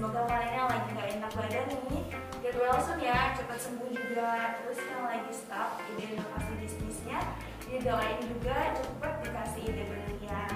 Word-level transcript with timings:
semoga 0.00 0.24
kalian 0.32 0.56
yang 0.56 0.68
lagi 0.72 0.88
gak 0.96 1.08
enak 1.12 1.32
badan 1.36 1.66
nih 1.92 2.04
get 2.40 2.56
well 2.56 2.80
soon 2.80 3.04
ya, 3.04 3.36
cepat 3.36 3.60
sembuh 3.60 3.92
juga. 3.92 4.56
Terus 4.56 4.80
yang 4.88 5.04
lagi 5.04 5.28
stuck 5.28 5.76
ide 5.92 6.16
inovasi 6.16 6.52
bisnisnya, 6.56 7.20
didoain 7.68 8.16
juga 8.24 8.80
cepat 8.80 9.12
dikasih 9.20 9.62
ide 9.68 9.84
berlian. 9.92 10.52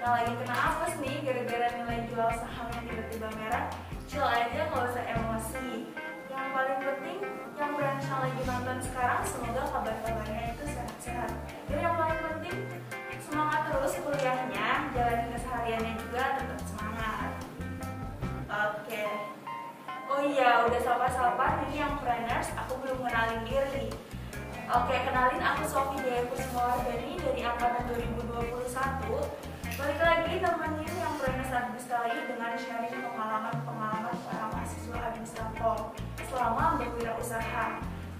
Yang 0.00 0.12
lagi 0.16 0.32
kena 0.40 0.56
apes 0.56 0.94
nih 1.04 1.16
gara-gara 1.28 1.68
nilai 1.76 2.00
jual 2.08 2.30
saham 2.40 2.66
yang 2.72 2.84
tiba-tiba 2.88 3.28
merah, 3.36 3.68
chill 4.08 4.24
aja 4.24 4.60
nggak 4.64 4.84
usah 4.88 5.04
emosi. 5.12 5.92
Yang 6.32 6.46
paling 6.56 6.80
penting, 6.80 7.20
yang 7.60 7.70
branch 7.76 8.08
lagi 8.08 8.42
nonton 8.48 8.78
sekarang, 8.80 9.20
semoga 9.28 9.62
kabar-kabarnya 9.76 10.56
itu 10.56 10.64
sehat-sehat. 10.72 11.30
Dan 11.68 11.78
yang 11.84 12.00
paling 12.00 12.20
penting, 12.32 12.56
semangat 13.20 13.60
terus 13.68 13.92
kuliahnya, 14.00 14.88
jalanin 14.96 15.28
kesehariannya 15.36 15.92
juga 16.00 16.22
tetap 16.40 16.60
semangat. 16.64 16.75
Oke. 18.66 19.06
Oh 20.10 20.18
iya, 20.18 20.66
udah 20.66 20.80
sapa-sapa 20.82 21.62
nih 21.62 21.86
yang 21.86 22.02
planners, 22.02 22.50
aku 22.58 22.82
belum 22.82 22.98
kenalin 23.06 23.46
diri. 23.46 23.94
Oke, 24.66 25.06
kenalin 25.06 25.38
aku 25.38 25.62
Sofi 25.70 26.02
Jaya 26.02 26.26
Kusumawardani 26.26 27.14
dari 27.14 27.46
angkatan 27.46 27.86
2021. 27.94 28.66
Balik 29.78 30.00
lagi 30.02 30.32
temenin 30.42 30.94
yang 30.98 31.14
planners 31.14 31.52
Administrasi 31.54 32.18
dengan 32.26 32.58
sharing 32.58 32.98
pengalaman-pengalaman 33.06 34.16
para 34.26 34.46
mahasiswa 34.50 34.98
administrator 35.14 35.94
selama 36.26 36.82
berwirausaha 36.82 37.66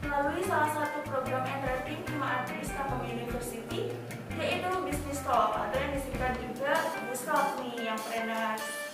melalui 0.06 0.46
salah 0.46 0.70
satu 0.70 1.02
program 1.10 1.42
entrepreneur 1.42 2.06
di 2.06 2.22
Admis 2.22 2.70
Telkom 2.70 3.02
University 3.02 3.98
yaitu 4.38 4.70
Business 4.86 5.26
Talk 5.26 5.58
atau 5.58 5.74
yang 5.74 5.90
disingkat 5.98 6.38
juga 6.38 6.86
Bustalk 7.10 7.58
nih 7.58 7.90
yang 7.90 7.98
planners. 7.98 8.85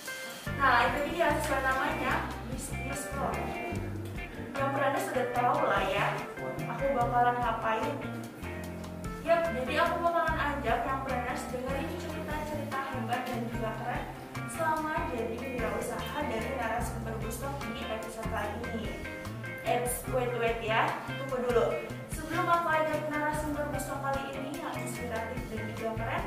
Nah 0.60 0.76
itu 0.90 1.00
dia 1.14 1.28
sesuai 1.40 1.62
namanya 1.62 2.32
Talk. 3.22 3.38
Yang 4.52 4.70
planners 4.74 5.04
sudah 5.06 5.26
tahu 5.30 5.62
lah 5.62 5.84
ya, 5.86 6.06
aku 6.42 6.84
bakalan 6.90 7.36
ngapain. 7.38 7.94
Yap, 9.22 9.54
jadi 9.54 9.74
aku 9.86 9.96
bakalan 10.02 10.36
ajak 10.36 10.82
planners 11.06 11.42
dengerin 11.54 11.88
cerita-cerita 12.02 12.78
hebat 12.82 13.20
dan 13.22 13.40
juga 13.46 13.70
keren 13.78 14.04
selama 14.50 14.94
jadi 15.14 15.36
wirausaha 15.38 16.18
dari 16.26 16.50
narasumber 16.58 17.14
Bustalk 17.22 17.54
di 17.62 17.82
episode 17.86 18.26
kali 18.26 18.54
ini. 18.74 18.90
Eits, 19.62 20.02
wait 20.10 20.34
wait 20.42 20.58
ya, 20.58 20.90
tunggu 21.06 21.46
dulu. 21.46 21.66
Sebelum 22.10 22.46
aku 22.50 22.68
ajak 22.74 23.06
narasumber 23.06 23.70
Bustalk 23.70 24.02
kali 24.02 24.22
ini 24.34 24.50
yang 24.58 24.74
inspiratif 24.82 25.40
dan 25.46 25.62
juga 25.78 25.90
keren, 25.94 26.24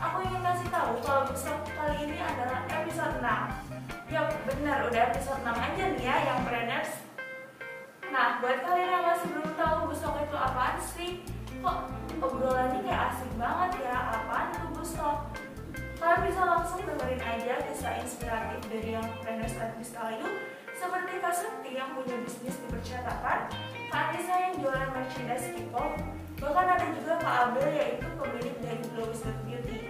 aku 0.00 0.16
ingin 0.24 0.40
kasih 0.40 0.68
tahu 0.72 0.92
kalau 1.04 1.22
Bustalk 1.28 1.60
kali 1.76 2.08
ini 2.08 2.16
adalah 2.16 2.64
episode 2.72 3.20
6. 3.20 3.67
Ya 4.08 4.24
benar, 4.48 4.88
udah 4.88 5.00
episode 5.12 5.44
6 5.44 5.52
aja 5.52 5.84
nih 5.92 6.00
ya 6.00 6.16
yang 6.32 6.40
planners. 6.48 7.04
Nah, 8.08 8.40
buat 8.40 8.64
kalian 8.64 8.88
yang 8.88 9.04
masih 9.04 9.28
belum 9.36 9.52
tahu 9.52 9.92
Bustalk 9.92 10.24
itu 10.24 10.32
apaan 10.32 10.80
sih? 10.80 11.10
Kok 11.60 11.92
obrolannya 12.16 12.80
kayak 12.88 13.12
asik 13.12 13.28
banget 13.36 13.84
ya? 13.84 14.16
Apaan 14.16 14.48
tuh 14.56 14.72
Bustalk? 14.72 15.36
Kalian 16.00 16.24
bisa 16.24 16.40
langsung 16.40 16.80
dengerin 16.88 17.20
aja 17.20 17.54
kisah 17.68 18.00
inspiratif 18.00 18.60
dari 18.72 18.96
yang 18.96 19.04
planners 19.20 19.60
Admis 19.60 19.92
kali 19.92 20.24
seperti 20.78 21.12
Kak 21.20 21.34
Sakti 21.34 21.70
yang 21.74 21.90
punya 21.92 22.16
bisnis 22.22 22.54
di 22.54 22.66
percetakan, 22.70 23.50
Kak 23.90 24.02
Anissa 24.14 24.34
yang 24.38 24.54
jualan 24.62 24.88
merchandise 24.94 25.50
K-pop, 25.52 26.00
bahkan 26.38 26.66
ada 26.78 26.86
juga 26.96 27.18
Kak 27.18 27.34
Abel 27.50 27.68
yaitu 27.76 28.08
pemilik 28.14 28.56
dari 28.62 28.82
Glowis 28.94 29.20
Beauty. 29.42 29.87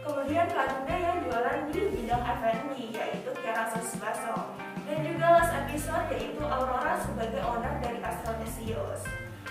Kemudian 0.00 0.48
Dinda 0.48 0.96
yang 0.96 1.18
jualan 1.28 1.58
di 1.68 1.80
bidang 1.92 2.24
F&B 2.24 2.72
yaitu 2.96 3.30
Kiara 3.44 3.68
Baso. 3.68 4.36
Dan 4.88 5.04
juga 5.04 5.26
last 5.36 5.52
episode 5.52 6.08
yaitu 6.16 6.40
Aurora 6.40 6.96
sebagai 7.04 7.44
owner 7.44 7.76
dari 7.84 8.00
Astronesius. 8.00 9.04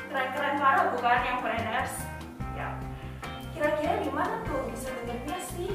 Keren-keren 0.09 0.57
parah 0.57 0.89
bukan 0.89 1.19
yang 1.21 1.39
planners? 1.45 1.93
Ya. 2.57 2.73
Kira-kira 3.53 4.01
di 4.01 4.09
mana 4.09 4.41
tuh 4.41 4.65
bisa 4.73 4.89
dengernya 4.89 5.37
sih? 5.53 5.69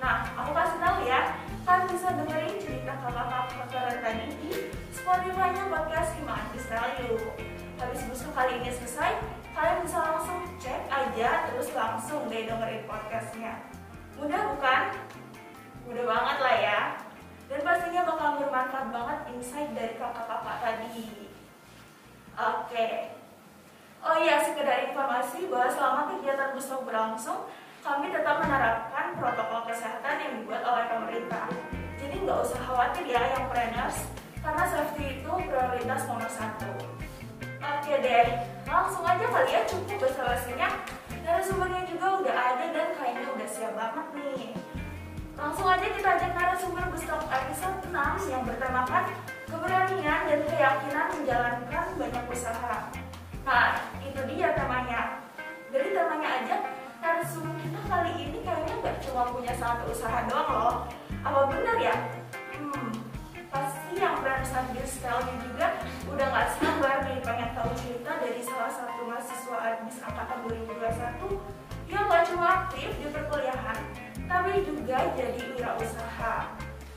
Nah, 0.00 0.24
aku 0.40 0.56
kasih 0.56 0.78
tahu 0.80 0.98
ya, 1.04 1.20
kalian 1.68 1.86
bisa 1.92 2.08
dengerin 2.16 2.56
cerita 2.60 2.92
kakak-kakak 3.04 3.66
keren 3.72 3.98
tadi 4.00 4.26
di 4.40 4.50
Spotify-nya 4.92 5.64
podcast 5.68 6.10
Iman 6.24 6.44
Value. 6.52 7.20
Habis 7.76 8.00
busuk 8.08 8.32
kali 8.32 8.56
ini 8.62 8.72
selesai, 8.72 9.20
kalian 9.52 9.84
bisa 9.84 9.98
langsung 10.00 10.40
cek 10.56 10.82
aja 10.88 11.30
terus 11.52 11.68
langsung 11.76 12.24
deh 12.32 12.48
dengerin 12.48 12.88
podcastnya. 12.88 13.73
Mudah 14.18 14.40
bukan? 14.54 14.82
Mudah 15.90 16.04
banget 16.06 16.38
lah 16.40 16.56
ya. 16.58 16.80
Dan 17.50 17.60
pastinya 17.60 18.02
bakal 18.08 18.40
bermanfaat 18.40 18.88
banget 18.88 19.18
insight 19.36 19.70
dari 19.76 19.94
kakak-kakak 20.00 20.56
tadi. 20.64 21.28
Oke. 22.34 22.88
Oh 24.04 24.16
iya, 24.20 24.36
sekedar 24.40 24.90
informasi 24.90 25.48
bahwa 25.48 25.68
selama 25.72 26.00
kegiatan 26.12 26.52
busuk 26.52 26.84
berlangsung, 26.84 27.48
kami 27.80 28.12
tetap 28.12 28.40
menerapkan 28.40 29.16
protokol 29.16 29.64
kesehatan 29.68 30.16
yang 30.20 30.32
dibuat 30.40 30.60
oleh 30.64 30.84
pemerintah. 30.88 31.48
Jadi 31.96 32.20
nggak 32.24 32.40
usah 32.44 32.60
khawatir 32.68 33.04
ya 33.08 33.22
yang 33.32 33.48
planners, 33.48 34.08
karena 34.44 34.64
safety 34.68 35.20
itu 35.20 35.32
prioritas 35.48 36.04
nomor 36.04 36.28
satu. 36.28 36.68
Oke 37.64 37.92
deh, 38.04 38.44
langsung 38.68 39.08
aja 39.08 39.24
kali 39.24 39.56
ya 39.56 39.64
cukup 39.64 40.04
basa-basinya. 40.04 40.68
Narasumbernya 41.24 41.88
juga 41.88 42.20
udah 42.20 42.36
ada 42.36 42.64
dan 42.68 42.88
kayaknya 43.00 43.32
udah 43.32 43.48
siap 43.48 43.72
banget 43.72 44.06
nih. 44.12 44.52
Langsung 45.40 45.64
aja 45.64 45.88
kita 45.88 46.08
ajak 46.20 46.30
narasumber 46.36 46.84
Bustalk 46.92 47.24
episode 47.32 47.80
6 47.88 48.28
yang 48.28 48.44
bertemakan 48.44 49.04
keberanian 49.48 50.20
dan 50.28 50.40
keyakinan 50.44 51.06
menjalankan 51.16 51.86
banyak 51.96 52.24
usaha. 52.28 52.92
Nah, 53.48 53.80
itu 54.04 54.20
dia 54.36 54.52
temanya. 54.52 55.24
Dari 55.72 55.96
temanya 55.96 56.28
aja, 56.28 56.56
narasumber 57.00 57.56
kita 57.56 57.80
kali 57.88 58.12
ini 58.20 58.38
kayaknya 58.44 58.74
nggak 58.84 58.96
cuma 59.08 59.24
punya 59.32 59.52
satu 59.56 59.96
usaha 59.96 60.28
doang 60.28 60.50
loh. 60.52 60.76
Apa 61.24 61.40
benar 61.48 61.76
ya? 61.80 61.96
Hmm, 62.52 62.92
pasti 63.48 63.96
yang 63.96 64.20
brand 64.20 64.44
sambil 64.44 64.84
style 64.84 65.24
juga 65.40 65.72
udah 66.04 66.26
nggak 66.30 66.48
sabar 66.60 66.96
nih 67.08 67.18
pengen 67.24 67.50
tahu 67.56 67.72
cerita 67.80 68.12
dari 68.20 68.44
salah 68.44 68.63
2021 71.20 71.92
yang 71.92 72.04
nggak 72.10 72.24
cuma 72.32 72.46
aktif 72.64 72.90
di 72.98 73.06
perkuliahan, 73.12 73.78
tapi 74.26 74.52
juga 74.66 74.98
jadi 75.14 75.40
wirausaha. 75.54 76.34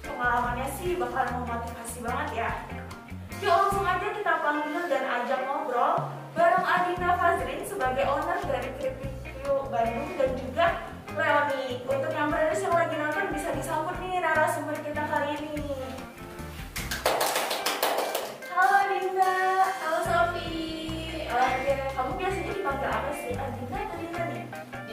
Pengalamannya 0.01 0.67
sih 0.79 0.95
bakal 0.97 1.43
memotivasi 1.43 1.99
banget 2.01 2.29
ya. 2.33 2.51
Yuk 3.37 3.53
langsung 3.53 3.85
aja 3.85 4.07
kita 4.09 4.33
panggil 4.41 4.81
dan 4.89 5.03
ajak 5.05 5.39
ngobrol 5.45 6.09
bareng 6.33 6.65
Adina 6.65 7.13
Fazrin 7.13 7.61
sebagai 7.61 8.09
owner 8.09 8.39
dari 8.41 8.69
Kripio 8.81 9.69
Bandung 9.69 10.09
dan 10.17 10.31
juga 10.33 10.65
Leoni. 11.13 11.85
Untuk 11.85 12.11
yang 12.13 12.33
berada 12.33 12.57
yang 12.57 12.73
lagi 12.73 12.95
nonton 12.97 13.25
bisa 13.29 13.49
disambut 13.53 13.93
nih 14.01 14.21
narasumber 14.25 14.77
kita 14.81 15.03
kali 15.05 15.37
ini. 15.37 15.77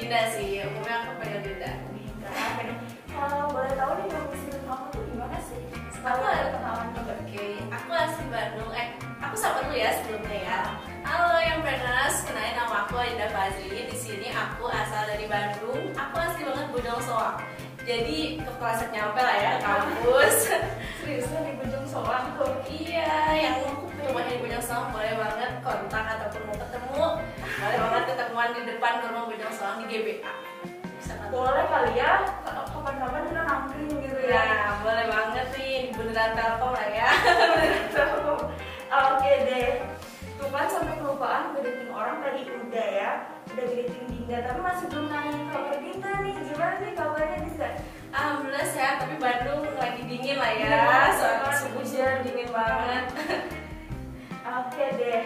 Dinda 0.05 0.29
sih, 0.37 0.61
umumnya 0.61 1.01
aku 1.01 1.17
panggil 1.17 1.41
Dinda. 1.41 1.81
Oke. 2.29 2.77
Kalau 3.09 3.49
boleh 3.49 3.73
tahu 3.73 3.93
nih 4.05 4.09
domisili 4.13 4.61
kamu 4.69 4.85
tuh 4.93 5.01
di 5.01 5.15
mana 5.17 5.39
sih? 5.41 5.61
Aku- 6.05 6.29
ada 6.29 6.45
kenalan 6.53 6.89
juga. 6.93 7.15
Oke, 7.25 7.47
aku 7.73 7.89
asli 7.89 8.25
Bandung. 8.29 8.69
Eh, 8.77 8.89
aku 9.01 9.33
sapa 9.33 9.65
dulu 9.65 9.73
ya 9.73 9.97
sebelumnya 9.97 10.39
ya. 10.45 10.61
Halo 11.09 11.41
yang 11.41 11.65
planners, 11.65 12.21
kenalin 12.21 12.53
nama 12.53 12.85
aku 12.85 13.01
Dinda 13.01 13.33
Fazli. 13.33 13.81
Di 13.89 13.97
sini 13.97 14.29
aku 14.29 14.69
asal 14.69 15.09
dari 15.09 15.25
Bandung. 15.25 15.81
Aku 15.97 16.15
asli 16.21 16.43
banget 16.53 16.67
Bojong 16.69 17.01
Soang. 17.01 17.41
Jadi 17.89 18.45
ke 18.45 18.53
kelas 18.61 18.85
nyampe 18.93 19.21
lah 19.25 19.37
ya 19.41 19.53
kampus. 19.65 20.53
Seriusan 21.01 21.49
di 21.49 21.53
Bojong 21.65 21.89
Soang 21.89 22.29
iya, 22.69 23.09
yang 23.41 23.84
rumahnya 24.09 24.33
di 24.37 24.41
Bojong 24.45 24.65
Soang 24.65 24.89
boleh 24.93 25.15
banget 25.17 25.51
kontak 25.65 26.05
ataupun 26.19 26.41
mau 26.47 26.57
ketemu. 26.61 27.05
Boleh 27.61 27.79
banget 27.81 28.03
ketemuan 28.13 28.51
di 28.53 28.61
depan 28.69 28.93
rumah 29.05 29.25
Bojong 29.29 29.55
Soang 29.55 29.77
di 29.81 29.87
GBA. 29.89 30.33
Bisa. 31.01 31.15
Boleh 31.29 31.65
kali 31.69 31.93
ya, 32.01 32.25
kapan-kapan 32.85 33.23
kita 33.33 33.43
nangkring 33.49 33.97
gitu 34.05 34.21
ya. 34.29 34.45
Ya, 34.45 34.69
boleh 34.85 35.05
banget 35.09 35.47
nih 35.57 35.89
di 35.89 35.91
beneran 35.97 36.37
Telkom 36.37 36.73
lah 36.77 36.89
ya. 36.93 37.09
Oke 39.09 39.33
deh. 39.49 39.69
Tuh 40.37 40.49
kan 40.53 40.67
sampai 40.69 41.01
kelupaan 41.01 41.57
greeting 41.57 41.89
orang 41.89 42.21
tadi 42.21 42.45
udah 42.45 42.89
ya. 42.93 43.11
Udah 43.57 43.65
greeting 43.73 44.05
Dinda, 44.13 44.37
tapi 44.45 44.61
masih 44.61 44.85
belum 44.93 45.07
nanya 45.09 45.41
kabar 45.49 45.77
Dinda 45.81 46.13
nih. 46.21 46.35
Gimana 46.45 46.75
nih 46.77 46.93
kabarnya 46.93 47.39
Dinda? 47.41 47.69
Alhamdulillah 48.15 48.67
sehat, 48.69 48.95
tapi 49.01 49.17
Bandung 49.17 49.65
lagi 49.81 50.03
dingin 50.05 50.37
lah 50.37 50.53
ya. 50.53 50.69
Iya, 50.69 51.01
Soalnya 51.17 51.53
subuhnya 51.57 52.07
dingin 52.21 52.49
banget. 52.53 53.05
Oke 54.55 54.85
deh. 55.01 55.23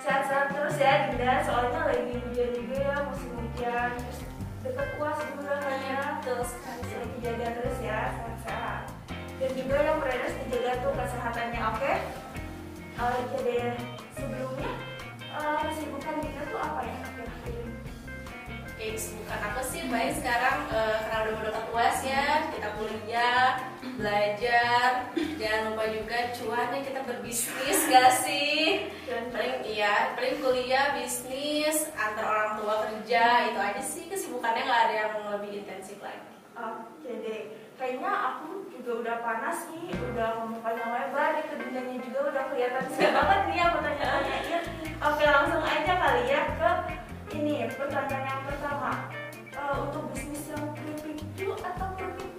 Sehat-sehat 0.00 0.50
terus 0.56 0.76
ya 0.80 1.12
Dinda, 1.12 1.44
soalnya 1.44 1.86
lagi 1.86 2.18
hujan 2.18 2.50
juga 2.56 2.76
ya, 2.82 2.96
musim 3.06 3.30
hujan. 3.36 3.90
Terus 4.00 4.18
deket 4.64 4.88
uas 4.98 5.18
juga 5.30 5.54
kan 5.60 5.78
ya. 5.86 6.02
Sekali. 6.24 6.82
Bisa 6.82 6.98
dijaga 7.14 7.48
terus 7.62 7.78
ya, 7.84 8.00
sehat-sehat. 8.16 8.82
dan 9.40 9.50
juga 9.56 9.76
yang 9.80 9.96
beredar 10.04 10.30
dijaga 10.44 10.72
tuh 10.84 10.92
kesehatannya 10.92 11.60
oke 11.64 11.92
uh, 13.00 13.18
jadi 13.32 13.56
sebelumnya 14.12 14.70
uh, 15.32 15.64
kesibukan 15.64 16.16
kita 16.20 16.42
tuh 16.52 16.60
apa 16.60 16.80
ya 16.84 17.00
Oke, 18.80 18.96
kesibukan 18.96 19.40
aku 19.44 19.60
sih 19.60 19.84
baik 19.92 20.16
sekarang 20.24 20.64
eh, 20.72 20.98
karena 21.04 21.20
udah 21.20 21.36
mendapat 21.36 21.64
uas 21.68 22.00
ya 22.00 22.48
kita 22.48 22.68
kuliah, 22.80 23.60
belajar, 24.00 24.88
jangan 25.36 25.60
lupa 25.68 25.84
juga 25.92 26.18
cuan 26.32 26.72
ya 26.72 26.80
kita 26.88 27.00
berbisnis 27.04 27.80
gak 27.92 28.08
sih? 28.24 28.88
Paling 29.04 29.68
iya, 29.68 30.16
paling 30.16 30.40
kuliah, 30.40 30.96
bisnis, 30.96 31.92
antar 31.92 32.24
orang 32.24 32.50
tua 32.56 32.88
kerja 32.88 33.52
itu 33.52 33.60
aja 33.60 33.82
sih 33.84 34.08
kesibukannya 34.08 34.64
nggak 34.64 34.82
ada 34.88 34.94
yang 34.96 35.12
lebih 35.28 35.60
intensif 35.60 36.00
lagi. 36.00 36.40
Oke 36.56 37.20
deh, 37.20 37.40
kayaknya 37.76 38.08
aku 38.08 38.64
juga 38.72 38.92
udah 39.04 39.16
panas 39.20 39.68
nih, 39.76 39.92
udah 39.92 40.40
ngomong 40.40 40.64
panjang 40.64 40.88
lebar, 40.88 41.36
nih 41.36 41.44
kedunianya 41.52 41.96
juga 42.00 42.32
udah 42.32 42.44
kelihatan 42.48 42.84
siap 42.96 43.12
banget 43.28 43.40
nih 43.44 43.60
aku 43.60 43.78
tanya-tanyain. 43.84 44.62
Oke 45.04 45.24
langsung 45.28 45.60
aja 45.68 45.92
kali 46.00 46.32
ya 46.32 46.40
ke 46.56 46.99
ini 47.32 47.66
pertanyaan 47.70 48.24
yang 48.26 48.42
pertama. 48.44 48.90
Eh, 49.50 49.74
untuk 49.78 50.10
bisnis 50.10 50.48
yang 50.48 50.64
keripik 50.72 51.18
Q 51.34 51.38
atau 51.54 51.88
keripik 51.94 52.30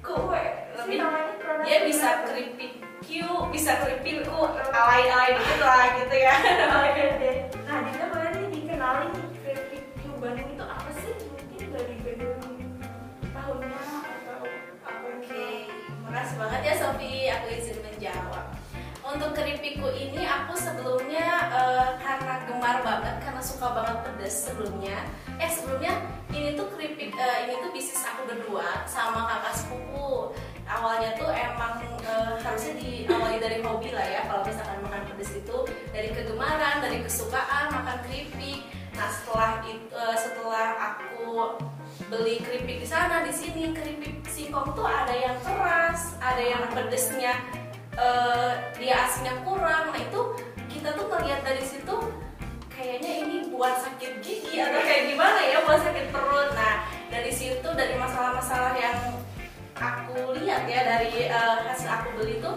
kue? 0.00 0.44
Sih 0.76 0.98
Lebih- 0.98 1.64
Dia 1.64 1.78
bisa 1.82 2.08
keripik 2.24 2.72
Q, 3.02 3.08
bisa 3.50 3.72
keripik 3.80 4.22
ku, 4.22 4.40
alay-alay 4.70 5.34
dikit 5.34 5.60
lah 5.60 5.84
gitu 5.96 6.16
ya. 6.16 6.34
Nah, 7.66 7.82
Dinda 7.82 8.06
boleh 8.06 8.30
nih 8.32 8.48
dikenalin 8.52 9.10
nih 9.10 9.26
keripik 9.40 9.82
Q 9.96 10.02
Bandung 10.16 10.48
itu 10.48 10.64
apa 10.64 10.90
sih? 10.94 11.12
Mungkin 11.18 11.66
dari 11.72 11.94
background 11.98 12.56
tahunnya 13.32 13.82
atau 13.98 14.40
apa 14.84 15.06
Oke, 15.16 15.48
makasih 16.02 16.36
banget 16.36 16.60
ya 16.62 16.74
Sofi, 16.76 17.12
aku 17.26 17.46
izin 17.50 17.78
menjawab. 17.80 18.35
Untuk 19.16 19.32
keripikku 19.32 19.88
ini 19.96 20.28
aku 20.28 20.52
sebelumnya 20.52 21.48
eh, 21.48 21.88
karena 22.04 22.36
gemar 22.44 22.84
banget, 22.84 23.16
karena 23.24 23.40
suka 23.40 23.72
banget 23.72 24.04
pedas 24.04 24.44
sebelumnya. 24.44 25.08
Eh 25.40 25.48
sebelumnya 25.48 26.04
ini 26.36 26.52
tuh 26.52 26.68
keripik, 26.76 27.16
eh, 27.16 27.48
ini 27.48 27.56
tuh 27.64 27.72
bisnis 27.72 28.04
aku 28.04 28.28
berdua 28.28 28.84
sama 28.84 29.24
kakak 29.24 29.56
sepupu. 29.56 30.36
Awalnya 30.68 31.16
tuh 31.16 31.32
emang 31.32 31.80
eh, 32.04 32.36
harusnya 32.44 32.76
diawali 32.76 33.40
dari 33.40 33.64
hobi 33.64 33.96
lah 33.96 34.04
ya, 34.04 34.20
kalau 34.28 34.44
misalkan 34.44 34.84
makan 34.84 35.02
pedas 35.08 35.32
itu 35.32 35.58
dari 35.96 36.12
kegemaran, 36.12 36.84
dari 36.84 37.00
kesukaan 37.00 37.72
makan 37.72 37.96
keripik. 38.04 38.68
Nah 39.00 39.08
setelah 39.08 39.64
itu, 39.64 39.96
eh, 39.96 40.16
setelah 40.20 40.68
aku 40.92 41.56
beli 42.12 42.44
keripik 42.44 42.84
di 42.84 42.88
sana 42.92 43.24
di 43.24 43.32
sini 43.32 43.72
keripik 43.72 44.28
singkong 44.28 44.76
tuh 44.76 44.84
ada 44.84 45.16
yang 45.16 45.40
keras 45.40 46.12
ada 46.20 46.44
yang 46.44 46.68
pedesnya 46.68 47.32
eh, 47.96 48.52
dia 48.76 48.94
asinnya 49.08 49.34
kurang. 49.42 49.92
Nah 49.92 50.00
itu 50.00 50.20
kita 50.68 50.92
tuh 50.94 51.08
ngeliat 51.08 51.40
dari 51.42 51.64
situ 51.64 51.96
kayaknya 52.68 53.12
ini 53.24 53.36
buat 53.48 53.80
sakit 53.80 54.20
gigi 54.20 54.60
atau 54.60 54.80
kayak 54.84 55.02
gimana 55.10 55.40
ya 55.40 55.58
buat 55.64 55.80
sakit 55.80 56.06
perut. 56.12 56.52
Nah 56.52 56.84
dari 57.08 57.32
situ 57.32 57.68
dari 57.72 57.96
masalah-masalah 57.96 58.76
yang 58.76 58.98
aku 59.76 60.36
lihat 60.40 60.68
ya 60.68 60.80
dari 60.84 61.28
eh, 61.28 61.56
hasil 61.68 61.88
aku 61.88 62.20
beli 62.20 62.40
tuh 62.40 62.56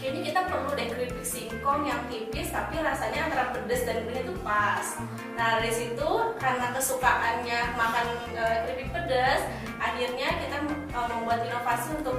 kayaknya 0.00 0.32
kita 0.32 0.40
perlu 0.48 0.72
deh 0.72 0.88
keripik 0.88 1.26
singkong 1.28 1.84
yang 1.84 2.00
tipis 2.08 2.48
tapi 2.48 2.80
rasanya 2.80 3.28
antara 3.28 3.52
pedes 3.52 3.84
dan 3.84 4.00
gurih 4.08 4.24
itu 4.24 4.34
pas. 4.40 4.96
Nah 5.36 5.60
dari 5.60 5.72
situ 5.72 6.10
karena 6.40 6.72
kesukaannya 6.72 7.60
makan 7.76 8.06
eh, 8.32 8.56
keripik 8.64 8.88
pedas 8.96 9.44
akhirnya 9.76 10.28
kita 10.40 10.56
eh, 10.72 11.06
membuat 11.12 11.44
inovasi 11.44 12.00
untuk 12.00 12.16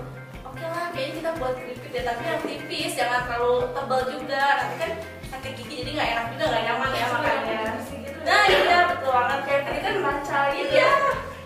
oke 0.62 0.68
lah 0.70 0.88
kayaknya 0.94 1.14
kita 1.18 1.30
buat 1.42 1.54
keripik 1.58 1.90
deh 1.90 2.04
tapi 2.06 2.22
yang 2.22 2.42
tipis 2.46 2.92
jangan 2.94 3.22
terlalu 3.26 3.58
tebal 3.74 4.02
juga 4.06 4.44
nanti 4.62 4.76
kan 4.78 4.92
sakit 5.34 5.52
gigi 5.58 5.74
jadi 5.82 5.90
nggak 5.98 6.10
enak 6.14 6.26
juga 6.38 6.46
nggak 6.54 6.64
nyaman 6.70 6.92
ya 6.94 7.06
makannya 7.10 7.62
gitu 7.90 8.20
nah 8.22 8.44
iya 8.46 8.78
betul 8.94 9.10
banget 9.10 9.40
kayak 9.50 9.62
tadi 9.66 9.80
kan 9.82 9.96
manca 9.98 10.40
Iya, 10.72 10.92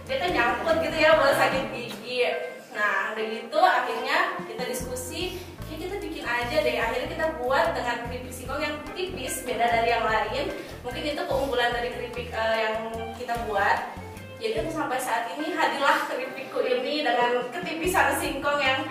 dia 0.05 0.17
kan 0.21 0.29
nyangkut 0.37 0.75
gitu 0.85 0.97
ya 1.01 1.17
buat 1.17 1.33
sakit 1.33 1.65
gigi. 1.73 2.29
Nah, 2.77 3.15
udah 3.17 3.25
gitu 3.25 3.57
akhirnya 3.57 4.17
kita 4.45 4.63
diskusi, 4.69 5.41
kayak 5.65 5.79
kita 5.81 5.95
bikin 5.97 6.23
aja 6.29 6.57
deh. 6.61 6.77
Akhirnya 6.77 7.09
kita 7.09 7.25
buat 7.41 7.73
dengan 7.73 8.05
keripik 8.05 8.29
singkong 8.29 8.61
yang 8.61 8.75
tipis, 8.93 9.41
beda 9.41 9.65
dari 9.65 9.89
yang 9.89 10.05
lain. 10.05 10.45
Mungkin 10.85 11.03
itu 11.09 11.23
keunggulan 11.25 11.73
dari 11.73 11.89
keripik 11.89 12.29
eh, 12.29 12.57
yang 12.69 12.77
kita 13.17 13.33
buat. 13.49 14.04
Jadi 14.35 14.53
untuk 14.61 14.75
sampai 14.75 14.99
saat 14.99 15.31
ini 15.35 15.55
hadirlah 15.55 16.05
keripikku 16.11 16.59
ini 16.59 17.07
dengan 17.07 17.31
ketipisan 17.49 18.19
singkong 18.19 18.59
yang 18.59 18.83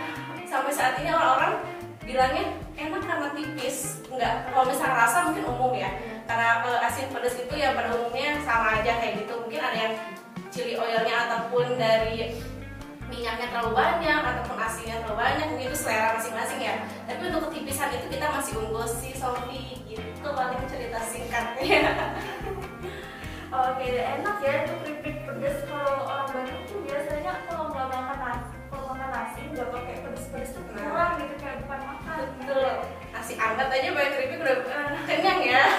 sampai 0.48 0.72
saat 0.72 0.96
ini 1.00 1.12
orang-orang 1.12 1.60
bilangnya 2.04 2.44
enak 2.76 3.02
karena 3.04 3.28
tipis. 3.36 4.00
Enggak, 4.08 4.48
kalau 4.50 4.64
misalnya 4.68 4.96
rasa 5.04 5.18
mungkin 5.28 5.44
umum 5.48 5.72
ya. 5.76 5.90
Karena 6.24 6.64
eh, 6.64 6.86
asin 6.88 7.12
pedas 7.12 7.36
itu 7.36 7.54
ya 7.54 7.76
pada 7.76 7.92
umumnya 7.92 8.40
sama 8.42 8.80
aja 8.80 8.96
kayak 8.96 9.24
gitu. 9.24 9.32
Mungkin 9.44 9.60
ada 9.60 9.76
yang 9.76 9.94
chili 10.48 10.74
oilnya 10.78 11.14
ataupun 11.28 11.76
dari 11.76 12.30
minyaknya 13.10 13.46
terlalu 13.52 13.72
banyak 13.78 14.20
ataupun 14.22 14.56
asinnya 14.58 14.96
terlalu 15.02 15.18
banyak 15.22 15.46
mungkin 15.50 15.66
itu 15.70 15.78
selera 15.78 16.18
masing-masing 16.18 16.60
ya 16.62 16.74
tapi 17.06 17.30
untuk 17.30 17.46
ketipisan 17.50 17.94
itu 17.94 18.06
kita 18.10 18.26
masih 18.32 18.52
unggul 18.58 18.86
sih 18.88 19.12
Sofi 19.14 19.78
gitu 19.86 20.28
paling 20.34 20.62
cerita 20.66 20.98
singkatnya 21.04 21.94
Oke, 23.52 23.88
enak 23.96 24.36
ya 24.40 24.52
itu 24.64 24.72
keripik 24.82 25.16
pedas 25.24 25.58
kalau 25.68 26.08
orang 26.08 26.28
Bandung 26.32 26.62
tuh 26.64 26.78
biasanya 26.84 27.32
kalau 27.44 27.70
nggak 27.70 27.88
makan 27.92 28.18
nasi, 28.18 28.56
kalau 28.70 28.84
makan 28.92 29.10
nasi 29.12 29.40
nggak 29.52 29.68
pakai 29.70 29.96
pedas-pedas 30.00 30.50
tuh 30.54 30.64
kurang 30.72 31.10
gitu 31.20 31.34
kayak 31.38 31.56
bukan 31.64 31.80
makan. 31.84 32.16
betul 32.40 32.70
nasi 33.12 33.32
anget 33.36 33.68
aja 33.70 33.88
pakai 33.92 34.10
keripik 34.16 34.38
udah 34.40 34.56
kenyang 35.08 35.40
ya 35.42 35.62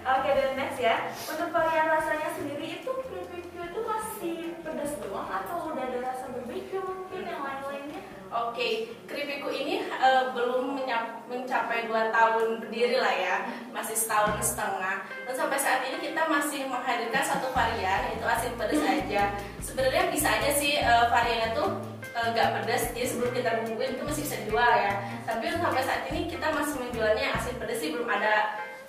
Oke, 0.00 0.32
dan 0.32 0.56
next 0.56 0.80
ya. 0.80 1.12
Untuk 1.28 1.52
varian 1.52 1.92
rasanya 1.92 2.32
sendiri 2.32 2.80
itu 2.80 2.88
keripik 2.88 3.52
itu 3.52 3.80
masih 3.84 4.56
pedas 4.64 4.96
doang 4.96 5.28
atau 5.28 5.76
udah 5.76 5.84
ada 5.92 6.00
rasa 6.00 6.32
berbeda 6.32 6.80
mungkin 6.80 7.20
yang 7.20 7.44
lain-lainnya? 7.44 8.00
Oke, 8.32 8.96
keripikku 9.04 9.52
ini 9.52 9.84
eh, 9.84 10.24
belum 10.32 10.79
mencapai 11.26 11.86
2 11.86 12.10
tahun 12.10 12.46
berdiri 12.58 12.98
lah 12.98 13.14
ya, 13.14 13.36
masih 13.70 13.94
setahun 13.94 14.38
setengah. 14.42 15.06
Dan 15.26 15.34
sampai 15.34 15.58
saat 15.58 15.80
ini 15.86 15.98
kita 16.00 16.26
masih 16.26 16.66
menghadirkan 16.66 17.22
satu 17.22 17.50
varian, 17.52 18.00
yaitu 18.10 18.26
asin 18.26 18.52
pedas 18.58 18.82
aja. 18.82 19.22
Sebenarnya 19.60 20.10
bisa 20.10 20.28
aja 20.28 20.50
sih 20.52 20.78
eh, 20.78 21.04
variannya 21.08 21.50
tuh 21.54 21.68
eh, 22.10 22.26
nggak 22.34 22.48
pedas, 22.60 22.82
jadi 22.92 23.06
sebelum 23.06 23.30
kita 23.30 23.50
bumbuin 23.62 23.94
itu 23.94 24.02
masih 24.02 24.22
bisa 24.26 24.36
dijual 24.42 24.72
ya. 24.74 24.92
Tapi 25.24 25.42
untuk 25.50 25.62
sampai 25.62 25.82
saat 25.86 26.02
ini 26.10 26.20
kita 26.26 26.46
masih 26.50 26.74
menjualnya 26.78 27.22
yang 27.22 27.34
asin 27.38 27.54
pedas 27.56 27.78
sih 27.78 27.90
belum 27.94 28.08
ada 28.08 28.34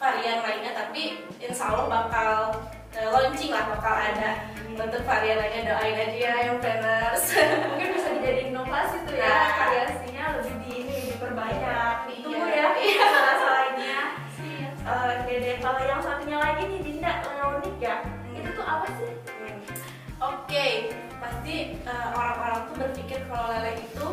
varian 0.01 0.41
lainnya, 0.41 0.71
tapi 0.73 1.03
insya 1.37 1.69
Allah 1.69 1.85
bakal 1.85 2.33
eh, 2.91 3.05
launching 3.05 3.53
lah, 3.53 3.69
bakal 3.69 3.93
ada 3.93 4.49
untuk 4.71 5.03
varian 5.05 5.37
lainnya 5.37 5.61
doain 5.69 5.93
aja 5.93 6.17
ya 6.17 6.33
yang 6.49 6.57
planners. 6.57 7.23
Mungkin 7.69 7.87
bisa 7.93 8.09
dijadiin 8.17 8.49
inovasi 8.49 8.97
tuh 9.05 9.13
ya, 9.13 9.29
Nah. 9.29 9.49
variasinya 9.61 10.25
lebih 10.41 10.55
di 10.65 10.77
ini 11.55 12.15
diperbanyak. 12.23 12.73
Iya. 12.79 13.05
Ya, 13.05 13.07
Iya. 13.07 13.07
lainnya. 13.45 14.01
Oke 14.81 15.33
deh, 15.37 15.55
kalau 15.61 15.81
yang 15.85 16.01
satunya 16.01 16.37
lagi 16.41 16.63
nih 16.67 16.79
Dinda 16.81 17.11
leonik 17.21 17.75
ya, 17.77 17.95
itu 18.33 18.49
tuh 18.57 18.65
apa 18.65 18.87
sih? 18.97 19.11
Hmm. 19.39 19.59
Oke, 20.21 20.67
pasti 21.21 21.55
eh, 21.77 22.07
orang-orang 22.13 22.59
tuh 22.69 22.75
berpikir 22.81 23.19
kalau 23.29 23.45
lele 23.53 23.77
itu 23.77 24.05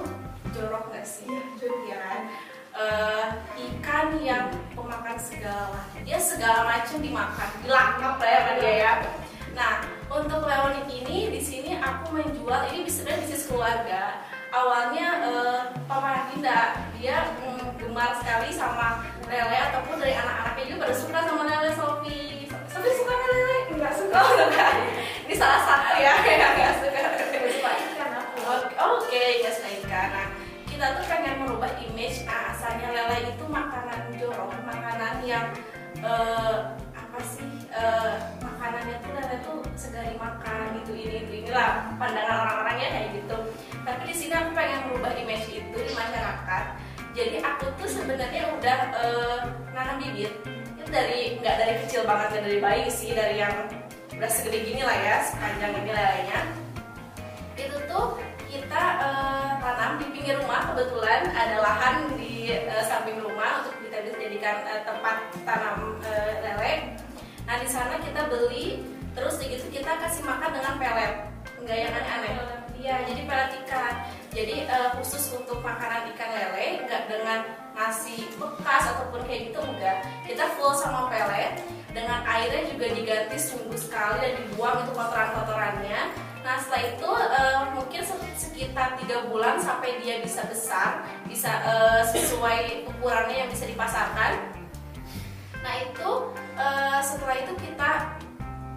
jorok 0.52 0.84
nggak 0.92 1.06
sih? 1.08 1.28
Jorok. 1.56 1.80
Ya 1.88 1.96
kan? 2.04 2.20
Eh, 2.78 3.26
ikan 3.58 4.06
yang 4.22 4.46
pemakan 4.76 5.18
segala, 5.18 5.82
dia 6.06 6.20
segala 6.20 6.62
macam 6.68 7.02
dimakan, 7.02 7.50
dilangkap 7.64 8.14
lah 8.22 8.30
ya 8.30 8.40
dia 8.60 8.74
ya. 8.86 8.92
Nah, 9.58 9.82
untuk 10.06 10.46
leonik 10.46 10.86
ini 10.86 11.34
di 11.34 11.40
sini 11.42 11.74
aku 11.82 12.14
menjual 12.14 12.70
ini 12.70 12.86
sebenarnya 12.86 13.24
bisnis 13.26 13.50
keluarga. 13.50 14.22
Awalnya 14.48 14.97
sekali 18.48 18.64
sama 18.64 19.04
lele 19.28 19.56
ataupun 19.60 20.00
dari 20.00 20.16
anak-anaknya 20.16 20.64
juga 20.72 20.88
pada 20.88 20.94
suka 20.96 21.18
sama 21.20 21.42
lele 21.44 21.70
Sofi. 21.76 22.48
Sofi 22.48 22.90
suka 22.96 23.12
nggak 23.12 23.28
lele? 23.28 23.56
Enggak 23.76 23.92
suka. 23.92 24.16
Oh 24.16 24.32
enggak, 24.40 24.72
ini 25.28 25.34
salah 25.36 25.60
satu 25.68 25.92
ya 26.00 26.14
yang 26.24 26.52
nggak 26.56 26.74
suka. 26.80 27.00
Suka 27.28 27.70
ikan 27.76 28.10
aku. 28.16 28.40
Oke, 28.96 29.44
ya 29.44 29.52
ikan. 29.52 30.08
Nah, 30.16 30.28
kita 30.64 30.86
tuh 30.96 31.04
pengen 31.12 31.44
merubah 31.44 31.72
image. 31.76 32.24
Nah, 32.24 32.56
asalnya 32.56 32.88
lele 32.88 33.36
itu 33.36 33.44
makanan 33.44 34.16
jorok, 34.16 34.48
makanan 34.64 35.20
yang 35.28 35.52
eh, 36.00 36.56
apa 36.96 37.20
sih? 37.20 37.68
eh, 37.68 38.12
makanannya 38.40 38.96
tuh 39.04 39.12
lele 39.12 39.36
tuh 39.44 39.58
segari 39.76 40.16
makan 40.16 40.80
gitu 40.80 40.96
ini 40.96 41.28
itu 41.28 41.32
inilah 41.44 41.92
pandangan 42.00 42.48
orang-orangnya 42.48 42.88
kayak 42.96 43.08
gitu. 43.12 43.36
Tapi 43.84 44.02
di 44.08 44.14
sini 44.16 44.32
aku 44.32 44.56
pengen 44.56 44.88
merubah 44.88 45.12
image 45.20 45.52
itu 45.52 45.76
di 45.76 45.92
masyarakat. 45.92 46.87
Jadi 47.18 47.42
aku 47.42 47.66
tuh 47.82 47.90
sebenarnya 47.90 48.46
udah 48.54 48.78
eh, 48.94 49.38
nanam 49.74 49.98
bibit 49.98 50.30
itu 50.78 50.86
dari 50.86 51.34
nggak 51.42 51.56
dari 51.58 51.74
kecil 51.82 52.06
banget 52.06 52.38
nggak 52.38 52.44
dari 52.46 52.58
bayi 52.62 52.86
sih 52.94 53.10
dari 53.10 53.42
yang 53.42 53.50
udah 54.14 54.30
segede 54.30 54.62
gini 54.62 54.86
lah 54.86 54.94
ya 54.94 55.26
sepanjang 55.26 55.82
ini 55.82 55.90
lelenya 55.90 56.40
itu 57.58 57.74
tuh 57.90 58.22
kita 58.46 58.82
uh, 59.02 59.50
tanam 59.58 59.98
di 59.98 60.06
pinggir 60.14 60.38
rumah 60.38 60.70
kebetulan 60.70 61.26
ada 61.34 61.58
lahan 61.58 61.96
di 62.14 62.54
uh, 62.70 62.86
samping 62.86 63.18
rumah 63.18 63.66
untuk 63.66 63.74
kita 63.82 63.98
bisa 64.06 64.16
jadikan 64.22 64.56
uh, 64.64 64.82
tempat 64.86 65.16
tanam 65.42 65.98
uh, 66.06 66.32
lele. 66.38 66.96
Nah 67.44 67.56
di 67.58 67.68
sana 67.68 67.98
kita 67.98 68.30
beli 68.30 68.86
terus 69.12 69.42
begitu 69.42 69.66
kita 69.74 69.90
kasih 70.00 70.22
makan 70.22 70.54
dengan 70.54 70.74
pelet, 70.78 71.14
enggak 71.58 71.78
yang 71.82 71.92
aneh-aneh. 71.98 72.34
Iya 72.78 72.96
jadi 73.10 73.22
pelet. 73.26 73.46
Jadi 74.28 74.70
uh, 74.70 74.94
khusus 74.94 75.34
untuk 75.34 75.58
makanan 75.66 76.14
ikan 76.14 76.30
lele, 76.30 76.86
enggak 76.86 77.10
dengan 77.10 77.42
ngasih 77.74 78.38
bekas 78.38 78.94
ataupun 78.94 79.26
kayak 79.26 79.50
gitu 79.50 79.58
enggak. 79.58 80.06
Kita 80.22 80.46
full 80.54 80.70
sama 80.78 81.10
pelet 81.10 81.58
dengan 81.98 82.20
airnya 82.22 82.68
juga 82.70 82.86
diganti 82.92 83.36
seminggu 83.40 83.74
sekali 83.74 84.22
dan 84.22 84.32
dibuang 84.38 84.84
itu 84.84 84.92
kotoran-kotorannya 84.92 86.00
nah 86.46 86.56
setelah 86.56 86.82
itu 86.86 87.10
uh, 87.10 87.60
mungkin 87.76 88.02
sekitar 88.38 88.96
tiga 88.96 89.26
bulan 89.28 89.60
sampai 89.60 90.00
dia 90.00 90.22
bisa 90.22 90.46
besar 90.48 91.04
bisa 91.28 91.50
uh, 91.66 92.00
sesuai 92.08 92.88
ukurannya 92.88 93.44
yang 93.44 93.50
bisa 93.52 93.68
dipasarkan 93.68 94.48
nah 95.60 95.74
itu 95.82 96.08
uh, 96.56 97.02
setelah 97.04 97.36
itu 97.42 97.52
kita 97.58 98.16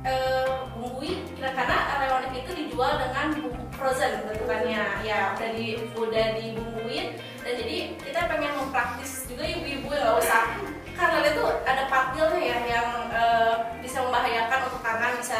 uh, 0.05 0.69
bumbui 0.77 1.25
karena 1.37 1.77
rewonik 2.01 2.45
itu 2.45 2.51
dijual 2.53 3.01
dengan 3.01 3.33
bumbu 3.37 3.63
frozen 3.73 4.25
bentukannya. 4.29 5.01
Ya 5.05 5.33
udah 5.37 5.49
di 5.53 5.67
udah 5.93 6.25
dibumbuin. 6.37 7.17
Dan 7.41 7.53
jadi 7.57 7.77
kita 7.97 8.29
pengen 8.29 8.53
mempraktis 8.53 9.25
juga 9.25 9.41
ibu-ibu 9.45 9.89
yang 9.89 10.13
nggak 10.13 10.17
usah. 10.21 10.43
Karena 10.93 11.33
itu 11.33 11.45
ada 11.65 11.83
patilnya 11.89 12.37
ya 12.37 12.57
yang 12.69 12.89
uh, 13.09 13.53
bisa 13.81 14.05
membahayakan 14.05 14.69
untuk 14.69 14.81
tangan 14.85 15.17
bisa 15.17 15.39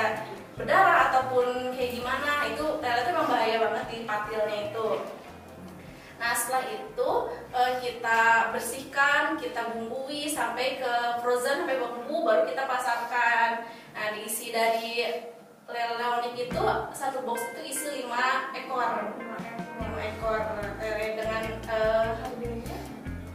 berdarah 0.58 1.14
ataupun 1.14 1.78
kayak 1.78 2.02
gimana. 2.02 2.50
Itu 2.50 2.82
itu 2.82 3.10
memang 3.14 3.30
banget 3.30 3.86
di 3.94 3.98
patilnya 4.10 4.58
itu. 4.74 4.88
Nah 6.22 6.38
setelah 6.38 6.70
itu 6.70 7.10
uh, 7.50 7.72
kita 7.82 8.54
bersihkan, 8.54 9.42
kita 9.42 9.74
bumbui 9.74 10.30
sampai 10.30 10.78
ke 10.78 10.94
frozen 11.22 11.66
sampai 11.66 11.82
bumbu 11.82 12.26
baru 12.26 12.46
kita 12.46 12.70
pasarkan. 12.70 13.66
Nah 13.92 14.08
diisi 14.16 14.56
dari 14.56 15.06
lele 15.72 16.32
itu 16.36 16.64
satu 16.92 17.24
box 17.24 17.40
itu 17.56 17.62
isi 17.72 17.90
5 18.08 18.60
ekor, 18.60 18.92
5 19.16 20.10
ekor. 20.12 20.40
Lele 20.80 21.08
dengan 21.16 21.44
uh, 21.72 22.12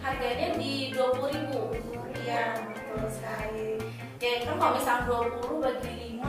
harganya? 0.04 0.48
di 0.56 0.92
20 0.92 1.32
ribu. 1.32 1.60
Iya. 2.26 2.60
betul 2.72 3.06
sekali. 3.08 3.80
Ya 4.20 4.42
kan 4.42 4.56
kalau 4.58 4.72
misalnya 4.76 5.08
20 5.08 5.64
bagi 5.64 5.92
5 6.18 6.24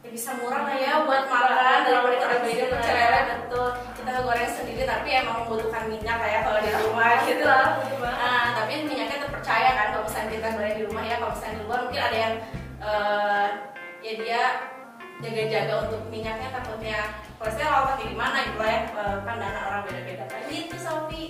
ya 0.00 0.08
bisa 0.08 0.30
murah 0.40 0.62
lah 0.64 0.76
ya 0.76 0.92
buat 1.04 1.24
makan. 1.28 1.78
Daripada 1.84 2.16
kita 2.16 2.36
beli 2.40 2.54
lele 2.56 3.20
betul. 3.44 3.68
Kita 4.00 4.10
goreng 4.24 4.52
sendiri 4.52 4.82
tapi 4.88 5.08
emang 5.12 5.44
membutuhkan 5.44 5.84
minyak 5.92 6.16
lah 6.20 6.30
ya 6.30 6.40
kalau 6.46 6.60
di 6.64 6.70
rumah 6.72 7.12
gitu. 7.28 7.52
nah 8.00 8.52
tapi 8.56 8.84
minyaknya 8.84 9.28
terpercaya 9.28 9.70
kan 9.76 9.86
kalau 9.92 10.04
misalnya 10.08 10.28
kita 10.36 10.48
goreng 10.56 10.76
di 10.76 10.84
rumah 10.88 11.04
ya 11.04 11.16
kalau 11.20 11.32
misalnya 11.36 11.56
di 11.56 11.64
luar 11.68 11.80
mungkin 11.84 12.02
ada 12.04 12.18
yang 12.18 12.34
uh, 12.80 13.48
ya 14.00 14.12
dia 14.16 14.42
jaga-jaga 15.20 15.74
untuk 15.88 16.02
minyaknya 16.08 16.48
takutnya 16.48 16.98
kolesterol 17.36 17.92
atau 17.92 18.00
gimana 18.00 18.48
gitu 18.48 18.58
lah 18.60 18.70
ya 18.72 18.80
uh, 18.96 19.16
pandangan 19.24 19.62
orang 19.68 19.82
beda-beda. 19.88 20.24
Kan 20.28 20.40
gitu 20.48 20.76
Sofi. 20.80 21.22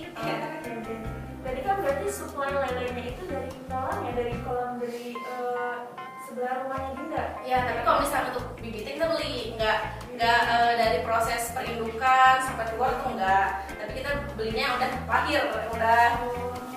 Jadi 1.41 1.59
kan 1.65 1.75
berarti 1.81 2.07
suplai 2.07 2.53
lelenya 2.53 3.01
itu 3.01 3.23
dari 3.27 3.49
kolam 3.67 3.97
ya 4.07 4.11
dari 4.13 4.35
kolam 4.45 4.77
dari 4.77 5.17
uh, 5.25 5.89
sebelah 6.23 6.63
rumahnya 6.63 6.89
Dinda? 6.95 7.23
Ya 7.43 7.57
tapi 7.65 7.81
kalau 7.83 7.99
misalnya 8.05 8.29
untuk 8.31 8.45
bibitnya 8.61 8.93
kita 8.95 9.07
beli 9.09 9.57
nggak 9.57 9.77
nggak 10.15 10.39
uh, 10.53 10.73
dari 10.77 10.99
proses 11.01 11.49
perindukan 11.51 12.35
sampai 12.45 12.65
keluar 12.71 12.93
tuh 13.01 13.09
enggak 13.17 13.65
tapi 13.73 13.91
kita 13.97 14.11
belinya 14.37 14.77
udah 14.77 14.89
lahir 15.09 15.41
udah 15.73 16.05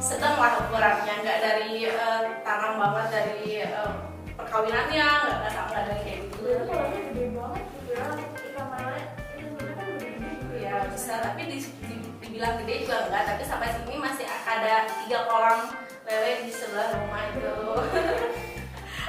sedang 0.00 0.40
lah 0.40 0.56
ukurannya 0.64 1.14
nggak 1.20 1.38
dari 1.44 1.92
uh, 1.92 2.40
tanam 2.40 2.80
banget 2.80 3.08
dari 3.12 3.68
uh, 3.68 4.13
perkawinannya 4.34 5.06
nggak 5.06 5.50
nggak 5.54 5.66
nggak 5.70 5.82
dari 5.88 6.02
kayak 6.02 6.20
gitu 6.26 6.38
itu 6.44 6.64
kolomnya 6.66 7.00
gede 7.10 7.24
banget 7.34 7.64
gitu 7.70 7.90
ya 7.94 8.04
lele 8.74 8.98
itu 9.38 9.46
sebenarnya 9.46 9.74
kan 9.74 9.88
gede 9.94 10.30
gitu 10.34 10.54
ya 10.58 10.74
bisa 10.90 11.12
tapi 11.22 11.42
di, 11.46 11.58
di, 11.62 11.94
dibilang 12.22 12.54
gede 12.62 12.74
juga 12.82 12.96
enggak 13.06 13.22
tapi 13.30 13.42
sampai 13.46 13.68
sini 13.70 13.96
masih 13.98 14.26
ada 14.26 14.74
tiga 14.90 15.18
kolam 15.30 15.60
lele 16.04 16.30
di 16.46 16.52
sebelah 16.52 16.88
rumah 16.98 17.22
itu 17.30 17.52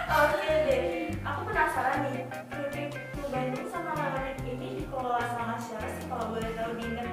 Oke 0.05 0.45
deh, 0.69 1.09
aku 1.25 1.49
penasaran 1.49 2.05
nih, 2.05 2.29
keripik 2.53 2.93
Bandung 3.33 3.65
sama 3.73 3.97
lemonade 3.97 4.37
ini 4.45 4.85
dikelola 4.85 5.17
sama 5.33 5.57
siapa 5.57 5.89
sih 5.97 6.05
kalau 6.05 6.29
boleh 6.29 6.53
tahu 6.53 6.77
Dinda? 6.77 7.09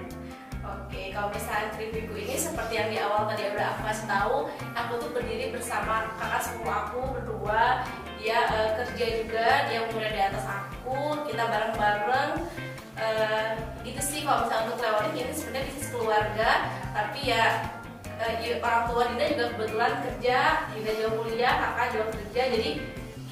Oke, 0.60 1.08
kalau 1.08 1.32
misalnya 1.32 1.72
keripikku 1.72 2.14
ini 2.20 2.36
seperti 2.36 2.72
yang 2.76 2.88
di 2.92 3.00
awal 3.00 3.24
tadi 3.24 3.48
udah 3.48 3.74
aku 3.74 3.80
kasih 3.88 4.06
tahu, 4.06 4.36
aku 4.76 4.92
tuh 5.00 5.10
berdiri 5.16 5.56
bersama 5.56 6.14
kakak 6.20 6.44
sepupu 6.44 6.68
aku 6.68 7.00
berdua. 7.16 7.80
Dia 8.22 8.38
uh, 8.46 8.70
kerja 8.78 9.06
juga, 9.18 9.48
dia 9.66 9.78
umurnya 9.90 10.12
di 10.14 10.22
atas 10.30 10.46
aku, 10.46 11.26
kita 11.26 11.42
bareng-bareng. 11.42 12.32
Uh, 12.92 13.58
gitu 13.82 13.98
sih 13.98 14.20
kalau 14.22 14.46
misalnya 14.46 14.68
untuk 14.70 14.78
lemonade 14.84 15.16
ini 15.18 15.32
sebenarnya 15.34 15.66
bisnis 15.74 15.90
keluarga, 15.90 16.50
tapi 16.94 17.18
ya 17.34 17.44
uh, 18.22 18.62
orang 18.62 18.82
tua 18.86 19.02
Dinda 19.10 19.26
juga 19.34 19.44
kebetulan 19.54 19.92
kerja 20.06 20.38
Dinda 20.70 20.92
juga 20.94 21.10
kuliah 21.18 21.54
kakak 21.58 21.86
juga 21.94 22.06
kerja 22.14 22.42
jadi 22.54 22.70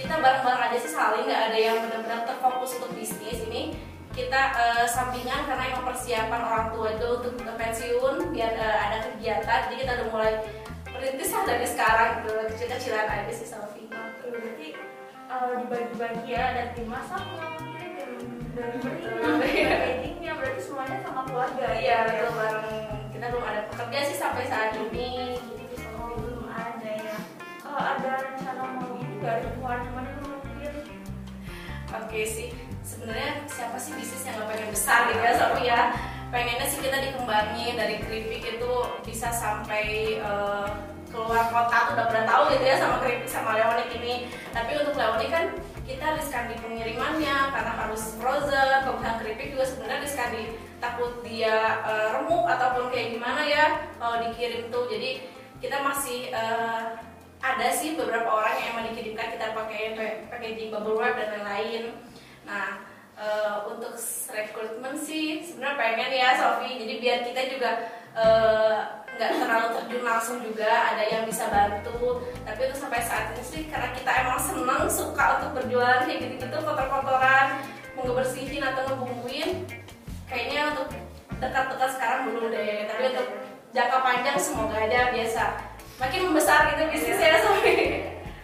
kita 0.00 0.14
bareng-bareng 0.16 0.62
aja 0.72 0.78
sih 0.80 0.92
saling 0.96 1.24
nggak 1.28 1.42
ada 1.52 1.58
yang 1.60 1.76
benar-benar 1.84 2.20
terfokus 2.24 2.70
untuk 2.80 2.92
bisnis 2.96 3.38
ini 3.46 3.76
kita 4.10 4.40
uh, 4.58 4.86
sampingan 4.90 5.46
karena 5.46 5.70
emang 5.70 5.86
persiapan 5.86 6.40
orang 6.42 6.66
tua 6.74 6.88
itu 6.98 7.08
untuk 7.22 7.34
pensiun 7.46 8.34
biar 8.34 8.52
uh, 8.58 8.78
ada 8.90 8.98
kegiatan 9.06 9.60
jadi 9.70 9.76
kita 9.86 9.92
udah 10.00 10.08
mulai 10.10 10.32
merintis 11.00 11.32
lah 11.32 11.44
dari 11.48 11.64
sekarang 11.64 12.10
gitu 12.20 12.30
kecil-kecilan 12.52 13.08
aja 13.08 13.32
sih 13.32 13.48
Sofi 13.48 13.88
Oke 13.88 14.26
berarti 14.28 14.68
uh, 15.32 15.52
dibagi-bagi 15.64 16.28
ya 16.28 16.44
dan 16.52 16.68
tim 16.76 16.86
masaknya 16.92 17.48
dan 17.96 18.10
dari 18.52 18.76
beli 18.84 20.28
berarti 20.28 20.60
semuanya 20.60 20.96
sama 21.00 21.24
keluarga 21.24 21.66
iya 21.80 22.04
betul 22.04 22.32
bareng 22.36 23.00
kita 23.20 23.36
belum 23.36 23.44
ada 23.44 23.60
pekerja 23.68 23.98
sih 24.08 24.16
sampai 24.16 24.48
saat 24.48 24.72
ini. 24.80 25.36
Jadi 25.36 25.76
oh, 25.92 26.16
belum 26.16 26.48
ada 26.48 26.88
ya 26.88 27.16
kalau 27.60 27.76
ada 27.76 28.12
rencana 28.24 28.62
mau 28.80 28.96
ini 28.96 29.20
gak 29.20 29.44
ada 29.44 29.48
ke 29.52 29.60
mana-mana 29.60 30.10
mungkin 30.24 30.74
oke 31.92 32.20
sih. 32.24 32.48
Sebenarnya 32.80 33.44
siapa 33.44 33.76
sih 33.76 33.92
bisnis 33.92 34.24
yang 34.24 34.40
gak 34.40 34.48
pengen 34.56 34.72
besar 34.72 35.12
gitu 35.12 35.20
ya 35.20 35.32
Sofi 35.36 35.62
ya 35.68 35.80
pengennya 36.30 36.66
sih 36.70 36.78
kita 36.78 36.98
dikembangin 37.02 37.74
dari 37.74 37.98
keripik 37.98 38.42
itu 38.56 38.72
bisa 39.02 39.34
sampai 39.34 40.16
uh, 40.22 40.70
keluar 41.10 41.50
kota 41.50 41.90
tuh 41.90 41.92
udah 41.98 42.06
pernah 42.06 42.24
tahu 42.24 42.42
gitu 42.54 42.64
ya 42.70 42.76
sama 42.78 42.96
keripik 43.02 43.26
sama 43.26 43.58
leonik 43.58 43.90
ini. 43.98 44.14
Tapi 44.54 44.72
untuk 44.78 44.94
leonik 44.94 45.28
kan 45.28 45.44
kita 45.82 46.06
riskan 46.14 46.54
di 46.54 46.56
pengirimannya 46.62 47.36
karena 47.50 47.72
harus 47.74 48.14
frozen. 48.14 48.86
Kalau 48.86 49.02
keripik 49.18 49.58
juga 49.58 49.66
sebenarnya 49.66 50.06
riskan 50.06 50.30
di 50.30 50.44
takut 50.78 51.18
dia 51.26 51.82
uh, 51.82 52.14
remuk 52.14 52.46
ataupun 52.46 52.94
kayak 52.94 53.18
gimana 53.18 53.42
ya 53.42 53.66
kalau 53.98 54.22
dikirim 54.30 54.70
tuh. 54.70 54.86
Jadi 54.86 55.26
kita 55.58 55.82
masih 55.82 56.30
uh, 56.30 56.94
ada 57.42 57.68
sih 57.74 57.98
beberapa 57.98 58.30
orang 58.30 58.54
yang 58.54 58.68
emang 58.78 58.86
dikirimkan 58.94 59.34
kita 59.34 59.50
pakai 59.50 59.82
packaging 60.30 60.70
bubble 60.70 60.94
wrap 60.94 61.18
dan 61.18 61.42
lain-lain. 61.42 61.90
Nah 62.46 62.89
uh, 63.20 63.68
untuk 63.68 63.92
rekrutmen 64.32 64.96
sih 64.96 65.44
sebenarnya 65.44 65.76
pengen 65.76 66.10
ya 66.16 66.28
Sofi. 66.40 66.80
Jadi 66.80 66.94
biar 66.98 67.18
kita 67.28 67.40
juga 67.52 67.70
nggak 69.20 69.30
uh, 69.36 69.38
terlalu 69.44 69.68
terjun 69.76 70.02
langsung 70.02 70.38
juga 70.40 70.96
ada 70.96 71.04
yang 71.04 71.28
bisa 71.28 71.46
bantu. 71.52 72.24
Tapi 72.42 72.60
itu 72.64 72.74
sampai 72.74 73.00
saat 73.04 73.36
ini 73.36 73.44
sih 73.44 73.62
karena 73.68 73.92
kita 73.92 74.10
emang 74.24 74.40
seneng 74.40 74.88
suka 74.88 75.38
untuk 75.38 75.60
berjualan 75.60 76.08
kayak 76.08 76.18
gitu-gitu 76.24 76.56
kotor-kotoran 76.64 77.60
mau 77.94 78.02
ngebersihin 78.08 78.64
atau 78.64 78.82
ngebumbuin 78.88 79.68
kayaknya 80.24 80.72
untuk 80.72 80.88
dekat-dekat 81.36 81.90
sekarang 81.92 82.20
belum 82.32 82.48
deh. 82.48 82.88
Tapi 82.88 83.02
untuk 83.12 83.28
jangka 83.70 83.98
panjang 84.02 84.38
semoga 84.40 84.76
aja 84.80 85.14
biasa 85.14 85.44
makin 86.00 86.32
membesar 86.32 86.72
gitu 86.72 86.82
bisnisnya 86.88 87.44
sampai 87.44 87.76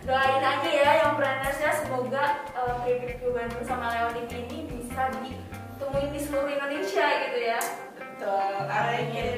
doain 0.07 0.39
aja 0.39 0.71
ya 0.71 0.93
yang 1.03 1.19
ya 1.19 1.73
semoga 1.83 2.47
uh, 2.55 2.79
keripik 2.87 3.19
Bandung 3.27 3.67
sama 3.67 3.91
Leonik 3.91 4.31
ini 4.31 4.71
bisa 4.71 5.11
ditemuin 5.19 6.15
di 6.15 6.21
seluruh 6.23 6.47
Indonesia 6.47 7.07
gitu 7.27 7.39
ya 7.43 7.59
betul 7.99 8.71
amin 8.71 9.35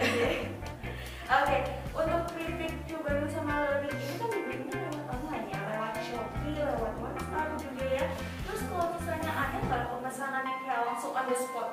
oke 1.40 1.58
untuk 1.96 2.22
keripik 2.36 2.84
Bandung 3.00 3.32
sama 3.32 3.64
Leonik 3.64 3.96
ini 3.96 4.14
kan 4.20 4.28
dibelinya 4.28 4.76
lewat 4.92 5.06
online 5.08 5.46
ya 5.48 5.60
lewat 5.72 5.94
Shopee 6.04 6.60
lewat 6.60 6.94
WhatsApp 7.00 7.48
juga 7.56 7.84
ya 7.88 8.04
terus 8.44 8.60
kalau 8.68 8.86
misalnya 8.92 9.32
ada 9.32 9.56
nggak 9.64 9.84
pemesanan 9.88 10.44
yang 10.44 10.60
kayak 10.68 10.82
langsung 10.84 11.16
on 11.16 11.26
the 11.32 11.36
spot 11.36 11.70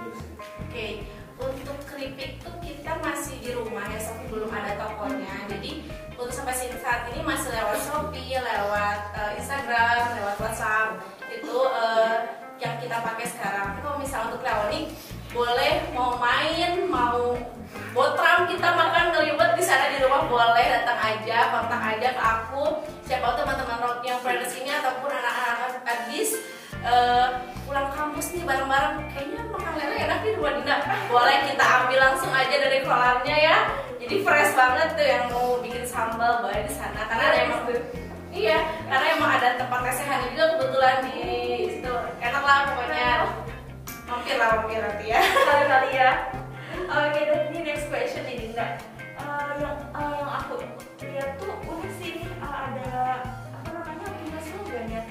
Oke, 0.00 0.70
okay. 0.70 0.92
untuk 1.36 1.76
keripik 1.84 2.40
tuh 2.40 2.54
kita 2.62 2.94
masih 3.02 3.36
di 3.42 3.50
rumah 3.52 3.84
ya, 3.90 4.00
tapi 4.00 4.30
belum 4.30 4.48
ada 4.48 4.78
tokonya. 4.78 5.34
Jadi 5.50 5.82
untuk 6.20 6.36
sampai 6.36 6.52
saat 6.52 7.08
ini 7.08 7.24
masih 7.24 7.48
lewat 7.48 7.80
Shopee, 7.80 8.36
lewat 8.36 9.00
uh, 9.16 9.32
Instagram, 9.40 10.20
lewat 10.20 10.36
WhatsApp 10.36 11.00
itu 11.32 11.56
uh, 11.56 12.28
yang 12.60 12.76
kita 12.76 13.00
pakai 13.00 13.24
sekarang. 13.24 13.72
itu 13.72 13.80
kalau 13.80 13.96
misalnya 13.96 14.28
untuk 14.28 14.44
Leonik 14.44 14.92
boleh 15.32 15.74
mau 15.96 16.20
main 16.20 16.84
mau 16.92 17.32
botram 17.96 18.44
kita 18.44 18.68
makan 18.68 19.16
ngelibet 19.16 19.56
di 19.56 19.64
sana 19.64 19.88
di 19.88 20.04
rumah 20.04 20.28
boleh 20.28 20.66
datang 20.68 21.00
aja 21.00 21.56
kontak 21.56 21.80
aja 21.96 22.08
ke 22.12 22.22
aku. 22.22 22.64
Siapa 23.08 23.24
tuh 23.32 23.40
teman-teman 23.40 24.04
yang 24.04 24.20
friends 24.20 24.52
ini 24.60 24.76
ataupun 24.76 25.08
anak-anak 25.08 25.80
adis 25.88 26.36
uh, 26.84 26.86
eh, 26.86 27.26
pulang 27.64 27.88
kampus 27.96 28.36
nih 28.36 28.44
bareng-bareng. 28.44 29.08
Kayaknya 29.08 29.40
makan 29.48 29.72
lele 29.80 29.96
enak 30.04 30.18
di 30.20 30.28
rumah 30.36 30.52
Dinda 30.52 30.76
boleh 31.08 31.36
kita 31.48 31.64
ambil 31.64 31.98
langsung 31.98 32.32
aja 32.36 32.56
dari 32.60 32.78
kolamnya 32.84 33.36
ya 33.40 33.58
jadi 34.10 34.26
fresh 34.26 34.58
banget 34.58 34.88
tuh 34.98 35.06
yang 35.06 35.24
mau 35.30 35.62
bikin 35.62 35.86
sambal 35.86 36.42
boleh 36.42 36.66
di 36.66 36.74
sana. 36.74 37.06
Karena 37.06 37.30
ada 37.30 37.38
emang 37.46 37.62
iya 38.34 38.58
karena 38.90 39.06
emang 39.14 39.30
ada 39.38 39.54
tempat 39.54 39.86
lesehannya 39.86 40.34
juga 40.34 40.44
kebetulan 40.58 40.96
di 41.06 41.18
situ. 41.78 41.94
Enak 42.18 42.42
lah 42.42 42.58
pokoknya. 42.74 43.10
Mampir 44.10 44.34
lah 44.34 44.48
mampir 44.58 44.82
nanti 44.82 45.14
ya. 45.14 45.22
Kali-kali 45.22 45.90
ya. 45.94 46.10
Oke 46.90 47.20
dan 47.22 47.40
ini 47.54 47.58
next 47.62 47.86
question 47.86 48.26
ini 48.26 48.50
Dinda. 48.50 48.82
Uh, 49.14 49.54
yang 49.62 49.78
uh, 49.94 50.12
yang 50.18 50.30
aku 50.42 50.58
lihat 51.06 51.38
tuh 51.38 51.54
unik 51.70 51.92
sih 52.02 52.18
ini 52.18 52.26
uh, 52.42 52.50
ada 52.66 53.22
apa 53.62 53.68
namanya 53.70 54.10
punya 54.10 54.40
slogan 54.42 54.86
ya? 54.90 55.02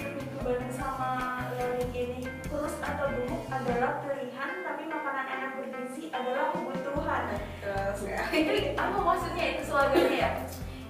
Pintu 0.00 0.40
bareng 0.40 0.72
sama 0.72 1.44
learning 1.60 1.92
ini 1.92 2.20
kurus 2.48 2.72
atau 2.80 3.04
gemuk 3.04 3.44
adalah 3.52 4.00
pilihan 4.00 4.50
tapi 4.64 4.82
makanan 4.88 5.26
enak 5.28 5.59
bergizi 6.00 6.16
adalah 6.16 6.48
kebutuhan 6.56 7.22
ya 8.00 8.20
ini 8.32 8.72
apa 8.80 8.98
maksudnya 9.04 9.44
itu 9.52 9.62
slogannya 9.68 10.16
ya? 10.16 10.30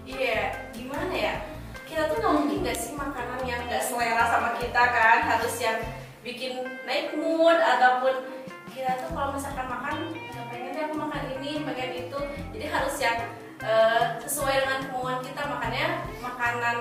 Iya 0.07 0.41
gimana 0.71 1.11
ya? 1.11 1.35
Kita 1.83 2.07
tuh 2.07 2.23
nggak 2.23 2.35
mungkin 2.39 2.63
gak 2.63 2.79
sih 2.79 2.95
makanan 2.95 3.43
yang 3.43 3.67
gak 3.67 3.83
selera 3.83 4.31
sama 4.31 4.55
kita 4.63 4.79
kan? 4.79 5.19
Harus 5.27 5.55
yang 5.59 5.83
bikin 6.23 6.63
naik 6.87 7.19
mood 7.19 7.59
ataupun 7.59 8.23
kita 8.71 9.03
tuh 9.03 9.11
kalau 9.11 9.35
misalkan 9.35 9.67
makan 9.67 10.15
nggak 10.15 10.47
pengen 10.47 10.71
deh 10.79 10.83
aku 10.87 10.95
makan 11.03 11.23
ini 11.39 11.51
pengen 11.67 11.91
itu. 12.07 12.19
Jadi 12.55 12.67
harus 12.71 12.95
yang 13.03 13.19
uh, 13.67 14.15
sesuai 14.23 14.63
dengan 14.63 14.81
kemauan 14.87 15.19
kita. 15.27 15.43
Makanya 15.43 15.87
makanan 16.23 16.77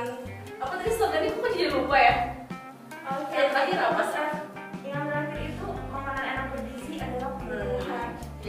apa 0.61 0.73
tadi 0.77 0.91
slogannya 0.93 1.33
aku 1.33 1.49
jadi 1.57 1.73
lupa 1.73 1.97
ya? 1.97 2.15
Oke. 3.09 3.33
Yang 3.33 3.49
terakhir 3.57 3.79
apa 3.81 4.03
sih 4.05 4.28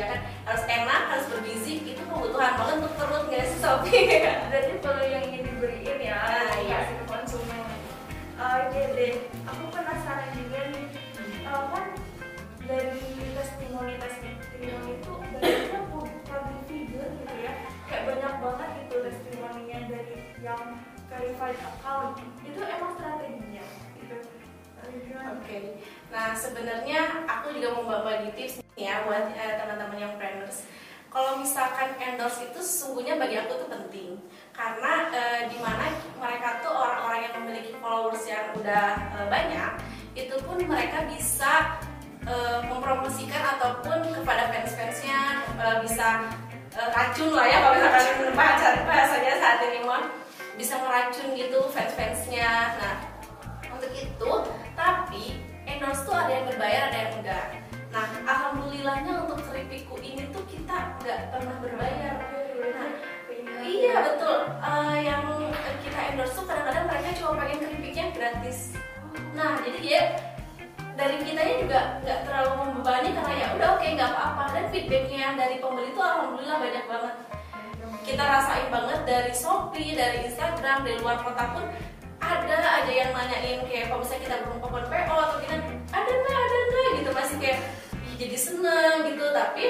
ya 0.00 0.06
kan? 0.08 0.20
Harus 0.48 0.64
enak 0.64 1.00
harus 1.12 1.26
bergizi 1.28 1.74
itu 1.84 2.00
kebutuhan 2.00 2.56
banget 2.56 2.74
untuk 2.80 2.94
perut 2.96 3.24
nggak 3.28 3.44
sih 3.44 3.58
Sophie 3.60 4.24
berarti 4.48 4.72
perlu 4.80 5.04
yang 5.04 5.24
ingin 5.28 5.42
diberiin 5.44 5.98
ya 6.00 6.16
Nah, 6.16 6.56
iya. 6.56 6.78
kasih 6.80 6.96
ke 6.96 7.04
konsumen. 7.04 7.60
Oke 8.40 8.82
deh 8.96 9.12
aku 9.44 9.62
penasaran 9.68 10.28
juga 10.32 10.60
nih. 10.72 10.86
Eh, 11.44 11.62
kan 11.68 11.86
dari 12.64 13.04
testimoni 13.36 13.94
testimoni 14.00 14.90
itu 14.96 15.12
banyaknya 15.36 15.80
public 16.24 16.60
figure 16.64 17.10
gitu 17.20 17.36
ya. 17.36 17.52
Kayak 17.84 18.02
banyak 18.08 18.34
banget 18.40 18.70
itu 18.80 18.96
testimoninya 19.04 19.78
dari 19.90 20.16
yang 20.40 20.62
verified 21.10 21.58
account. 21.60 22.16
Itu 22.40 22.60
emang 22.64 22.92
strateginya 22.96 23.64
gitu? 23.98 24.16
Oke, 25.20 25.58
nah 26.08 26.32
sebenarnya 26.32 27.00
aku 27.28 27.54
juga 27.54 27.68
mau 27.76 28.02
bagi 28.02 28.30
tips 28.34 28.64
ya 28.80 29.04
buat 29.04 29.36
eh, 29.36 29.54
teman-teman 29.60 29.98
yang 30.00 30.12
planners. 30.16 30.64
Kalau 31.10 31.42
misalkan 31.42 31.98
endorse 31.98 32.46
itu 32.46 32.62
sesungguhnya 32.62 33.18
bagi 33.18 33.34
aku 33.34 33.66
tuh 33.66 33.68
penting 33.68 34.14
karena 34.54 35.10
eh, 35.10 35.40
di 35.50 35.58
mana 35.58 35.90
mereka 36.16 36.62
tuh 36.62 36.70
orang-orang 36.70 37.20
yang 37.26 37.34
memiliki 37.42 37.74
followers 37.82 38.22
yang 38.30 38.54
udah 38.54 38.88
eh, 39.18 39.26
banyak, 39.26 39.72
itu 40.14 40.34
pun 40.46 40.58
mereka 40.64 41.04
bisa 41.10 41.82
eh, 42.24 42.60
mempromosikan 42.64 43.58
ataupun 43.58 44.06
kepada 44.22 44.54
fans-fansnya 44.54 45.20
eh, 45.58 45.76
bisa 45.82 46.30
eh, 46.78 46.88
racun 46.94 47.34
lah 47.34 47.46
ya 47.46 47.58
kalau 47.58 47.74
misalkan 47.74 48.30
bahasa 48.38 48.66
bahasanya 48.86 49.34
saat 49.42 49.58
ini 49.66 49.82
mah 49.82 50.02
bisa 50.54 50.78
ngeracun 50.78 51.28
gitu 51.34 51.58
fans-fansnya. 51.74 52.78
Nah 52.78 52.94
untuk 53.74 53.90
itu 53.90 54.30
tapi 54.78 55.42
endorse 55.66 56.06
tuh 56.06 56.14
ada 56.14 56.30
yang 56.30 56.46
berbayar 56.46 56.82
ada 56.92 56.98
yang 57.02 57.12
enggak 57.18 57.59
nah 57.90 58.06
alhamdulillahnya 58.22 59.26
untuk 59.26 59.42
keripikku 59.50 59.98
ini 59.98 60.30
tuh 60.30 60.46
kita 60.46 60.94
nggak 61.02 61.20
pernah 61.34 61.56
berbayar. 61.58 62.14
Nah 63.42 63.66
iya 63.66 63.94
betul. 64.06 64.38
Eh, 64.62 64.96
yang 65.10 65.26
kita 65.82 65.98
endorse 66.14 66.38
tuh 66.38 66.46
kadang-kadang 66.46 66.86
mereka 66.86 67.10
cuma 67.18 67.42
pengen 67.42 67.58
keripiknya 67.66 68.06
gratis. 68.14 68.78
Nah 69.34 69.58
jadi 69.66 69.78
dia 69.82 70.00
dari 70.94 71.18
kitanya 71.26 71.54
juga 71.58 71.80
nggak 72.06 72.18
terlalu 72.30 72.50
membebani 72.62 73.08
karena 73.10 73.32
ya 73.34 73.46
udah 73.58 73.68
oke 73.74 73.86
nggak 73.90 74.10
apa-apa. 74.14 74.44
Dan 74.54 74.64
feedbacknya 74.70 75.26
dari 75.34 75.56
pembeli 75.58 75.90
tuh 75.90 76.04
alhamdulillah 76.06 76.58
banyak 76.62 76.84
banget. 76.86 77.14
Kita 78.06 78.22
rasain 78.22 78.68
banget 78.70 79.00
dari 79.02 79.32
Shopee, 79.34 79.98
dari 79.98 80.30
Instagram, 80.30 80.86
dari 80.86 80.98
luar 81.02 81.20
kota 81.26 81.58
pun 81.58 81.66
ada 82.20 82.56
aja 82.80 82.92
yang 82.92 83.10
nanyain 83.16 83.60
kayak 83.66 83.90
kalau 83.90 84.04
misalnya 84.04 84.22
kita 84.28 84.36
belum 84.46 84.58
open 84.62 84.84
PO 84.86 85.14
atau 85.16 85.38
kita 85.42 85.56
ada 86.10 86.18
nggak 86.26 86.40
ada 86.42 86.58
nggak 86.66 86.88
gitu. 86.98 87.10
Masih 87.14 87.36
kayak 87.38 87.60
"Ih, 87.94 88.14
jadi 88.18 88.36
seneng 88.36 88.96
gitu. 89.06 89.24
Tapi 89.30 89.64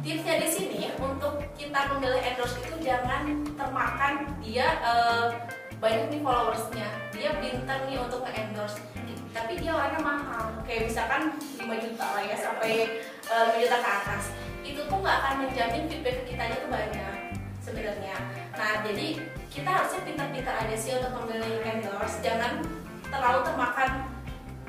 tipsnya 0.00 0.34
di 0.40 0.48
sini 0.48 0.82
untuk 0.96 1.42
kita 1.58 1.80
memilih 1.94 2.20
endorse 2.24 2.56
itu 2.62 2.76
jangan 2.80 3.44
termakan 3.58 4.12
dia 4.40 4.66
eh, 4.80 5.26
banyak 5.80 6.12
nih 6.12 6.20
followersnya. 6.22 6.88
Dia 7.12 7.36
bintang 7.40 7.84
nih 7.88 7.98
untuk 8.00 8.24
nge-endorse. 8.24 8.80
Tapi 9.30 9.62
dia 9.62 9.70
orangnya 9.74 10.02
mahal. 10.02 10.58
Kayak 10.66 10.90
misalkan 10.90 11.22
5 11.58 11.84
juta 11.84 12.06
lah 12.06 12.22
ya 12.22 12.36
sampai 12.38 12.72
eh, 13.26 13.44
5 13.56 13.62
juta 13.62 13.76
ke 13.78 13.90
atas. 13.90 14.24
Itu 14.62 14.80
tuh 14.86 14.98
nggak 15.00 15.16
akan 15.24 15.34
menjamin 15.46 15.84
feedback 15.90 16.16
ke 16.22 16.34
kitanya 16.34 16.56
tuh 16.62 16.70
banyak 16.70 17.14
sebenarnya. 17.62 18.16
Nah 18.54 18.82
jadi 18.82 19.06
kita 19.50 19.68
harusnya 19.70 20.00
pintar-pintar 20.06 20.54
aja 20.66 20.76
sih 20.78 20.94
untuk 20.98 21.12
memilih 21.22 21.62
endorse. 21.62 22.18
Jangan 22.22 22.62
terlalu 23.10 23.40
termakan 23.42 23.90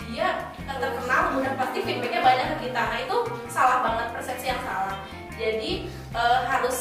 dia 0.10 0.50
terkenal 0.66 1.38
udah 1.38 1.54
pasti 1.60 1.80
feedbacknya 1.86 2.22
banyak 2.24 2.48
ke 2.56 2.58
kita. 2.70 2.82
Nah 2.82 3.00
itu 3.04 3.18
salah 3.52 3.78
banget 3.86 4.08
persepsi 4.16 4.46
yang 4.50 4.62
salah. 4.66 4.98
Jadi 5.38 5.90
eh, 6.14 6.40
harus 6.48 6.78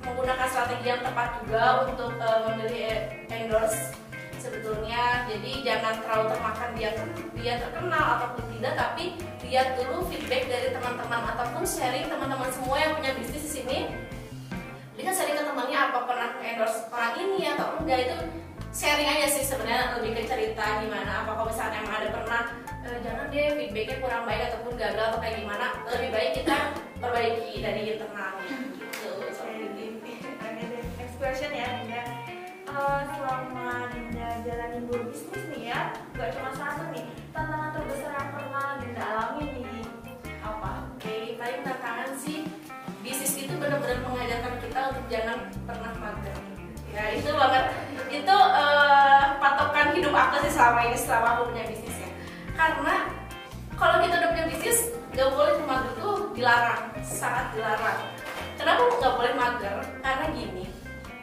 menggunakan 0.00 0.46
strategi 0.48 0.86
yang 0.88 1.02
tepat 1.04 1.28
juga 1.42 1.64
untuk 1.86 2.10
eh, 2.18 2.40
memilih 2.50 2.94
endorse 3.30 3.94
sebetulnya. 4.40 5.28
Jadi 5.28 5.62
jangan 5.62 5.94
terlalu 6.02 6.24
termakan 6.34 6.70
dia 6.74 6.90
dia 7.36 7.54
terkenal 7.60 8.04
ataupun 8.18 8.44
tidak 8.56 8.74
tapi 8.76 9.04
lihat 9.46 9.76
dulu 9.76 10.06
feedback 10.08 10.46
dari 10.46 10.68
teman-teman 10.72 11.20
ataupun 11.36 11.62
sharing 11.66 12.06
teman-teman 12.06 12.50
semua 12.50 12.76
yang 12.80 12.92
punya 12.96 13.12
bisnis 13.14 13.44
di 13.46 13.52
sini. 13.62 13.78
Bisa 14.96 15.16
sharing 15.16 15.36
ke 15.38 15.44
temannya 15.44 15.78
apa 15.78 15.98
pernah 16.04 16.30
endorse 16.40 16.88
orang 16.92 17.14
ini 17.16 17.40
atau 17.56 17.80
enggak 17.80 17.98
itu 18.04 18.16
sharing 18.70 19.08
aja 19.08 19.26
sih 19.26 19.42
sebenarnya 19.42 19.98
lebih 19.98 20.14
ke 20.14 20.22
cerita 20.30 20.64
gimana 20.78 21.26
apa 21.26 21.30
kalau 21.34 21.50
misalnya 21.50 21.82
emang 21.82 21.96
ada 21.98 22.08
pernah 22.14 22.42
"Eh, 22.86 22.98
jangan 23.02 23.26
deh 23.28 23.46
feedbacknya 23.58 23.96
kurang 23.98 24.22
baik 24.24 24.42
ataupun 24.50 24.72
gagal 24.78 25.06
atau 25.10 25.18
kayak 25.18 25.36
gimana 25.42 25.66
lebih 25.90 26.10
baik 26.14 26.30
kita 26.38 26.56
perbaiki 27.02 27.52
dari 27.58 27.80
internalnya 27.98 28.46
gitu 28.78 29.10
seperti 29.34 29.66
itu. 29.66 29.86
Next 31.00 31.16
question 31.18 31.50
ya 31.52 31.66
Dinda 31.80 32.02
Eh, 32.70 33.00
Selama 33.10 33.90
Dinda 33.90 34.28
jalanin 34.46 34.86
dua 34.86 35.00
bisnis 35.10 35.44
nih 35.50 35.74
ya 35.74 35.80
Gak 36.14 36.30
cuma 36.38 36.50
satu 36.54 36.86
nih 36.94 37.02
Tantangan 37.34 37.70
terbesar 37.74 38.12
yang 38.14 38.30
pernah 38.30 38.66
Dinda 38.78 39.02
alami 39.02 39.44
nih 39.58 39.82
Apa? 40.38 40.70
Oke, 40.94 41.34
paling 41.34 41.60
tantangan 41.66 42.12
sih 42.14 42.46
bisnis 43.00 43.34
itu 43.34 43.54
benar-benar 43.58 43.98
mengajarkan 44.06 44.54
kita 44.62 44.80
untuk 44.92 45.04
jangan 45.10 45.38
pernah 45.66 45.92
mager. 45.98 46.59
Ya 46.90 47.04
itu 47.14 47.30
banget. 47.30 47.64
Itu 48.10 48.36
eh, 48.36 49.24
patokan 49.38 49.94
hidup 49.94 50.14
aku 50.14 50.42
sih 50.46 50.52
selama 50.52 50.80
ini 50.90 50.98
selama 50.98 51.26
aku 51.38 51.42
punya 51.54 51.64
bisnis 51.70 51.96
ya. 52.02 52.10
Karena 52.58 52.94
kalau 53.78 53.96
kita 54.04 54.14
udah 54.20 54.30
punya 54.34 54.46
bisnis, 54.50 54.78
nggak 55.16 55.30
boleh 55.32 55.54
mager 55.64 55.92
tuh 55.96 56.16
dilarang, 56.36 56.82
sangat 57.00 57.54
dilarang. 57.56 58.00
Kenapa 58.58 58.82
nggak 59.00 59.14
boleh 59.16 59.32
mager? 59.38 59.76
Karena 60.04 60.26
gini, 60.36 60.64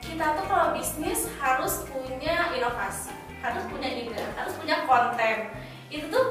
kita 0.01 0.25
tuh 0.33 0.45
kalau 0.49 0.73
bisnis 0.73 1.29
harus 1.37 1.85
punya 1.85 2.49
inovasi, 2.55 3.13
harus 3.45 3.63
punya 3.69 3.89
ide, 3.93 4.23
harus 4.33 4.53
punya 4.57 4.81
konten. 4.89 5.53
Itu 5.93 6.09
tuh 6.09 6.25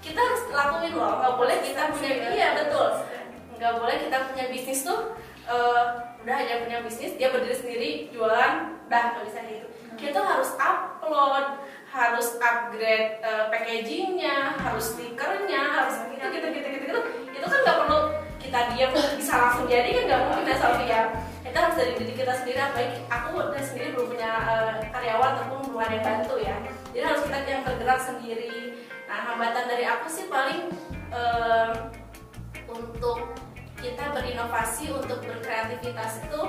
kita 0.00 0.16
harus 0.22 0.42
lakuin 0.54 0.94
loh, 0.94 1.20
nggak 1.20 1.34
boleh 1.36 1.56
kita 1.60 1.90
punya 1.90 2.10
iya 2.32 2.48
betul 2.54 3.02
nggak 3.58 3.74
boleh 3.74 3.96
kita 4.06 4.18
punya 4.30 4.44
bisnis 4.54 4.86
tuh 4.86 5.18
eh, 5.50 5.84
udah 6.28 6.44
aja 6.44 6.60
punya 6.60 6.84
bisnis 6.84 7.16
dia 7.16 7.32
berdiri 7.32 7.56
sendiri 7.56 7.90
jualan 8.12 8.76
udah 8.84 9.00
nggak 9.16 9.24
bisa 9.32 9.40
gitu. 9.48 9.64
Kita 9.96 10.20
tuh 10.20 10.24
harus 10.28 10.50
upload 10.60 11.46
harus 11.88 12.36
upgrade 12.36 13.16
eh, 13.24 13.44
packagingnya 13.48 14.60
harus 14.60 14.92
stikernya 14.92 15.62
harus 15.72 16.04
gitu 16.04 16.20
gitu 16.28 16.46
gitu 16.52 16.68
gitu 16.68 16.84
gitu. 16.84 17.00
Itu 17.32 17.46
kan 17.48 17.58
nggak 17.64 17.76
perlu 17.80 18.00
kita 18.36 18.60
diam 18.76 18.92
bisa 19.16 19.34
langsung 19.40 19.64
jadi 19.72 19.88
kan 19.88 20.02
nggak 20.04 20.20
mungkin 20.28 20.56
Sofi 20.60 20.84
ya 20.84 21.02
kita 21.40 21.58
harus 21.64 21.76
dari 21.80 21.92
diri 21.96 22.12
kita 22.12 22.32
sendiri 22.36 22.60
baik 22.76 22.92
aku 23.08 23.32
dan 23.48 23.64
sendiri 23.64 23.88
belum 23.96 24.06
punya 24.12 24.30
eh, 24.52 24.74
karyawan 24.92 25.32
ataupun 25.32 25.58
belum 25.72 25.80
ada 25.80 25.94
yang 25.96 26.04
bantu 26.04 26.34
ya. 26.44 26.56
Jadi 26.92 27.04
harus 27.08 27.20
kita 27.24 27.36
yang 27.48 27.64
bergerak 27.64 28.00
sendiri. 28.04 28.76
Nah 29.08 29.18
hambatan 29.32 29.64
dari 29.64 29.84
aku 29.88 30.06
sih 30.12 30.28
paling 30.28 30.68
eh, 31.08 31.72
untuk 32.68 33.47
kita 33.78 34.10
berinovasi 34.10 34.90
untuk 34.90 35.22
berkreativitas 35.22 36.26
itu 36.26 36.40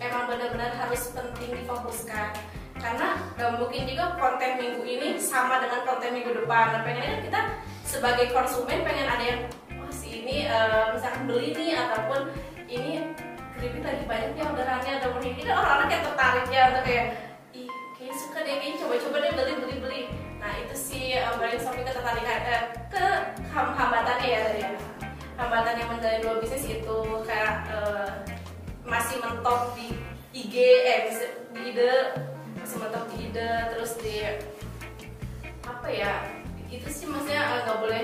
emang 0.00 0.28
benar-benar 0.28 0.76
harus 0.76 1.08
penting 1.16 1.64
difokuskan. 1.64 2.36
Karena 2.76 3.16
gak 3.40 3.56
mungkin 3.56 3.88
juga 3.88 4.20
konten 4.20 4.60
minggu 4.60 4.84
ini 4.84 5.16
sama 5.16 5.64
dengan 5.64 5.88
konten 5.88 6.12
minggu 6.12 6.44
depan. 6.44 6.76
Nah, 6.76 6.80
pengennya 6.84 7.16
kan 7.16 7.20
kita 7.24 7.40
sebagai 7.88 8.26
konsumen 8.36 8.84
pengen 8.84 9.08
ada 9.08 9.24
yang 9.24 9.40
oh 9.80 9.88
si 9.88 10.24
ini 10.24 10.44
uh, 10.44 10.92
misalkan 10.92 11.24
beli 11.24 11.56
nih 11.56 11.80
ataupun 11.80 12.20
ini 12.68 13.16
keripik 13.56 13.84
lagi 13.86 14.04
banyak 14.04 14.30
ya 14.36 14.44
orderannya 14.50 14.92
ataupun 15.00 15.22
ini 15.24 15.40
kan 15.46 15.54
orang-orang 15.56 15.88
kayak 15.88 16.04
tertarik 16.04 16.46
ya 16.52 16.62
atau 16.74 16.82
kayak 16.84 17.06
ih 17.56 17.70
kayak 17.96 18.14
suka 18.18 18.38
deh 18.44 18.54
kayaknya 18.60 18.80
coba-coba 18.84 19.16
deh 19.24 19.32
beli 19.32 19.54
beli 19.62 19.76
beli. 19.80 20.00
Nah 20.42 20.52
itu 20.60 20.76
sih 20.76 21.16
uh, 21.16 21.38
brainstorming 21.40 21.86
ketertarikan 21.88 22.40
uh, 22.44 22.64
ke 22.92 23.04
hambatannya 23.54 24.26
ya 24.28 24.40
tadi 24.44 24.60
ya 24.60 24.93
hambatan 25.34 25.74
yang 25.80 25.90
menjalin 25.90 26.20
dua 26.22 26.34
bisnis 26.38 26.66
itu 26.68 26.98
kayak 27.26 27.66
uh, 27.70 28.10
masih 28.86 29.18
mentok 29.18 29.74
di 29.74 29.90
IG 30.34 30.54
eh 30.62 31.00
di 31.54 31.60
ide 31.74 32.14
masih 32.58 32.76
mentok 32.78 33.04
di 33.14 33.16
ide 33.30 33.50
terus 33.74 33.98
di 33.98 34.22
apa 35.64 35.88
ya 35.88 36.22
itu 36.70 36.88
sih 36.90 37.06
maksudnya 37.06 37.66
nggak 37.66 37.78
uh, 37.78 37.80
boleh 37.82 38.02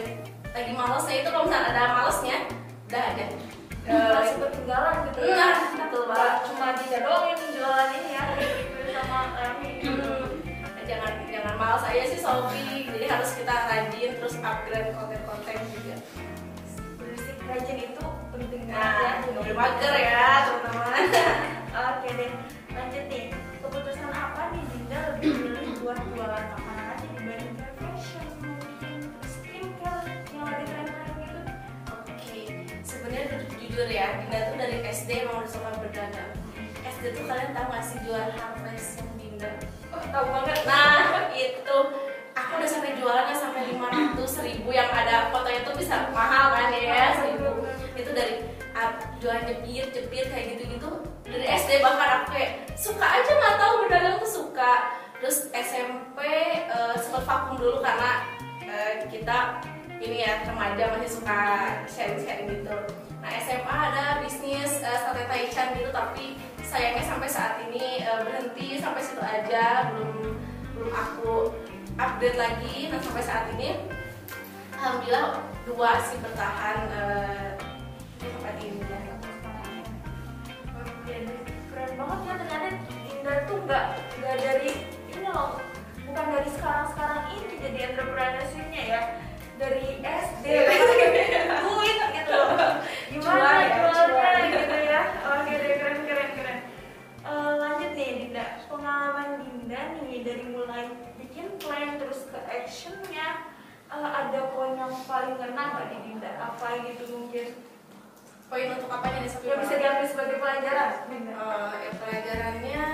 lagi 0.50 0.72
malesnya 0.74 1.14
itu 1.22 1.28
kalau 1.30 1.44
misalnya 1.46 1.70
ada 1.70 1.82
malesnya 1.94 2.38
udah 2.90 3.04
ada. 3.14 3.26
Uh, 3.86 4.10
masih 4.18 4.36
ketinggalan 4.42 4.94
gitu 5.08 5.18
ya. 5.24 5.34
Nah, 5.38 5.54
betul 5.78 6.02
banget. 6.10 6.34
Cuma 6.50 6.66
dia 6.74 6.98
doang 7.06 7.24
yang 7.30 7.40
jualan 7.54 7.88
ini 7.96 8.10
ya. 8.12 8.24
Sama 9.00 9.20
hmm, 9.80 10.40
jangan 10.90 11.12
jangan 11.30 11.54
malas 11.54 11.84
aja 11.86 12.04
sih 12.10 12.20
Sofi 12.20 12.90
jadi 12.90 13.06
harus 13.06 13.30
kita 13.38 13.54
rajin 13.54 14.10
terus 14.18 14.34
upgrade 14.42 14.90
konten-konten 14.92 15.56
juga 15.70 15.94
rajin 17.50 17.78
itu 17.82 18.04
penting 18.30 18.62
nah, 18.70 18.78
banget 18.78 19.26
ya. 19.26 19.38
udah 19.42 19.54
mager 19.58 19.94
ya 19.98 20.26
teman-teman. 20.46 21.04
Oke 21.90 22.08
deh 22.14 22.30
lanjut 22.70 23.04
nih 23.10 23.24
keputusan 23.58 24.10
apa 24.14 24.42
nih 24.54 24.62
Dinda 24.70 24.98
lebih 25.10 25.30
milih 25.34 25.68
buat 25.82 25.98
jualan 26.14 26.44
makanan 26.54 26.86
aja 26.94 27.06
dibanding 27.10 27.54
fashion 27.58 28.28
skincare 29.26 30.06
yang 30.30 30.46
lagi 30.46 30.64
tren-tren 30.70 31.10
gitu? 31.18 31.40
Oke 31.90 32.38
sebenarnya 32.86 33.36
jujur 33.58 33.88
ya 33.90 34.06
Dinda 34.22 34.38
tuh 34.50 34.56
dari 34.58 34.76
SD 34.86 35.10
emang 35.26 35.42
udah 35.42 35.50
suka 35.50 35.70
berdagang. 35.82 36.32
SD 36.86 37.04
tuh 37.18 37.24
kalian 37.26 37.50
tahu 37.50 37.66
gak 37.74 37.82
sih 37.82 37.98
jual 38.06 38.24
harvest 38.38 38.90
yang 39.02 39.10
Dinda? 39.18 39.50
Oh 39.90 40.02
tahu 40.14 40.26
banget. 40.30 40.58
Nah 40.70 41.26
itu 41.34 41.76
aku 42.50 42.58
udah 42.58 42.66
sampai 42.66 42.98
jualannya 42.98 43.36
sampai 43.38 43.62
500 43.78 44.18
ribu 44.42 44.74
yang 44.74 44.90
ada 44.90 45.30
fotonya 45.30 45.62
tuh 45.62 45.78
bisa 45.78 46.10
mahal 46.10 46.50
kan 46.50 46.74
ya 46.74 47.14
seribu. 47.14 47.62
Itu 47.94 48.10
dari 48.10 48.42
uh, 48.74 48.90
jualan 49.22 49.46
jepit 49.46 49.94
jepit 49.94 50.26
kayak 50.26 50.58
gitu 50.58 50.74
gitu 50.74 50.90
dari 51.30 51.46
SD 51.46 51.78
bahkan 51.78 52.26
aku 52.26 52.34
kayak 52.34 52.66
suka 52.74 53.06
aja 53.06 53.30
nggak 53.30 53.54
tahu 53.54 53.74
berdagang 53.86 54.18
tuh 54.18 54.32
suka. 54.42 54.98
Terus 55.22 55.46
SMP 55.54 56.18
uh, 56.74 56.98
sempat 56.98 57.22
vakum 57.22 57.54
dulu 57.54 57.78
karena 57.86 58.26
uh, 58.66 58.92
kita 59.06 59.62
ini 60.02 60.26
ya 60.26 60.42
remaja 60.42 60.90
masih 60.98 61.22
suka 61.22 61.40
sharing-sharing 61.86 62.50
gitu. 62.50 62.74
Nah 63.22 63.30
SMA 63.46 63.76
ada 63.94 64.26
bisnis 64.26 64.82
uh, 64.82 64.98
sate 65.06 65.22
taichan 65.30 65.78
gitu 65.78 65.94
tapi 65.94 66.34
sayangnya 66.66 67.06
sampai 67.06 67.30
saat 67.30 67.62
ini 67.70 68.02
uh, 68.10 68.26
berhenti 68.26 68.82
sampai 68.82 69.06
situ 69.06 69.22
aja 69.22 69.94
belum 69.94 70.34
belum 70.74 70.90
aku 70.90 71.54
update 72.00 72.36
lagi 72.40 72.88
nah 72.88 73.00
sampai 73.04 73.24
saat 73.24 73.44
ini. 73.56 73.76
Alhamdulillah 74.80 75.44
dua 75.68 76.00
sih 76.08 76.16
bertahan 76.24 76.78
uh, 76.96 77.52
tempat 78.16 78.54
ini 78.64 78.80
ya. 78.80 79.00
Keren 81.68 81.92
banget 82.00 82.18
ya 82.24 82.34
ternyata 82.40 82.68
Dinda 82.88 83.34
tuh 83.44 83.58
nggak 83.68 83.84
nggak 84.20 84.36
dari 84.40 84.72
ini 85.12 85.28
loh 85.28 85.60
bukan 86.08 86.26
dari 86.32 86.50
sekarang 86.56 86.86
sekarang 86.96 87.22
ini 87.36 87.54
jadi 87.60 87.78
entrepreneurshipnya 87.92 88.82
ya. 88.88 89.02
Dari 89.60 90.00
SD 90.00 90.44
duit 91.60 91.98
gitu 92.16 92.32
loh 92.32 92.80
gimana 93.12 93.48
ya, 93.60 93.68
jualnya 93.76 94.48
gitu 94.56 94.76
ya 94.88 95.02
oke 95.20 95.52
deh 95.52 95.72
keren 95.76 96.00
keren 96.08 96.30
keren 96.32 96.58
uh, 97.28 97.52
lanjut 97.60 97.92
nih 97.92 98.24
Dinda 98.24 98.64
pengalaman 98.72 99.44
Dinda 99.44 100.00
nih 100.00 100.24
dari 100.24 100.44
mulai 100.48 100.88
bikin 101.20 101.60
plan 101.60 102.00
terus 102.00 102.24
ke 102.32 102.40
actionnya 102.40 103.52
uh, 103.92 104.08
ada 104.08 104.48
poin 104.56 104.80
yang 104.80 104.96
paling 105.04 105.36
kena 105.36 105.62
nggak 105.76 105.86
di 105.92 105.98
Dinda 106.08 106.30
apa 106.50 106.82
gitu 106.82 107.04
mungkin. 107.14 107.48
Poin 108.50 108.66
untuk 108.74 108.90
apa 108.90 109.06
nih 109.14 109.30
yang 109.46 109.62
bisa 109.62 109.74
diambil 109.78 110.06
sebagai 110.10 110.36
pelajaran 110.42 111.06
uh, 111.38 111.70
ya, 111.78 111.90
pelajarannya 112.02 112.86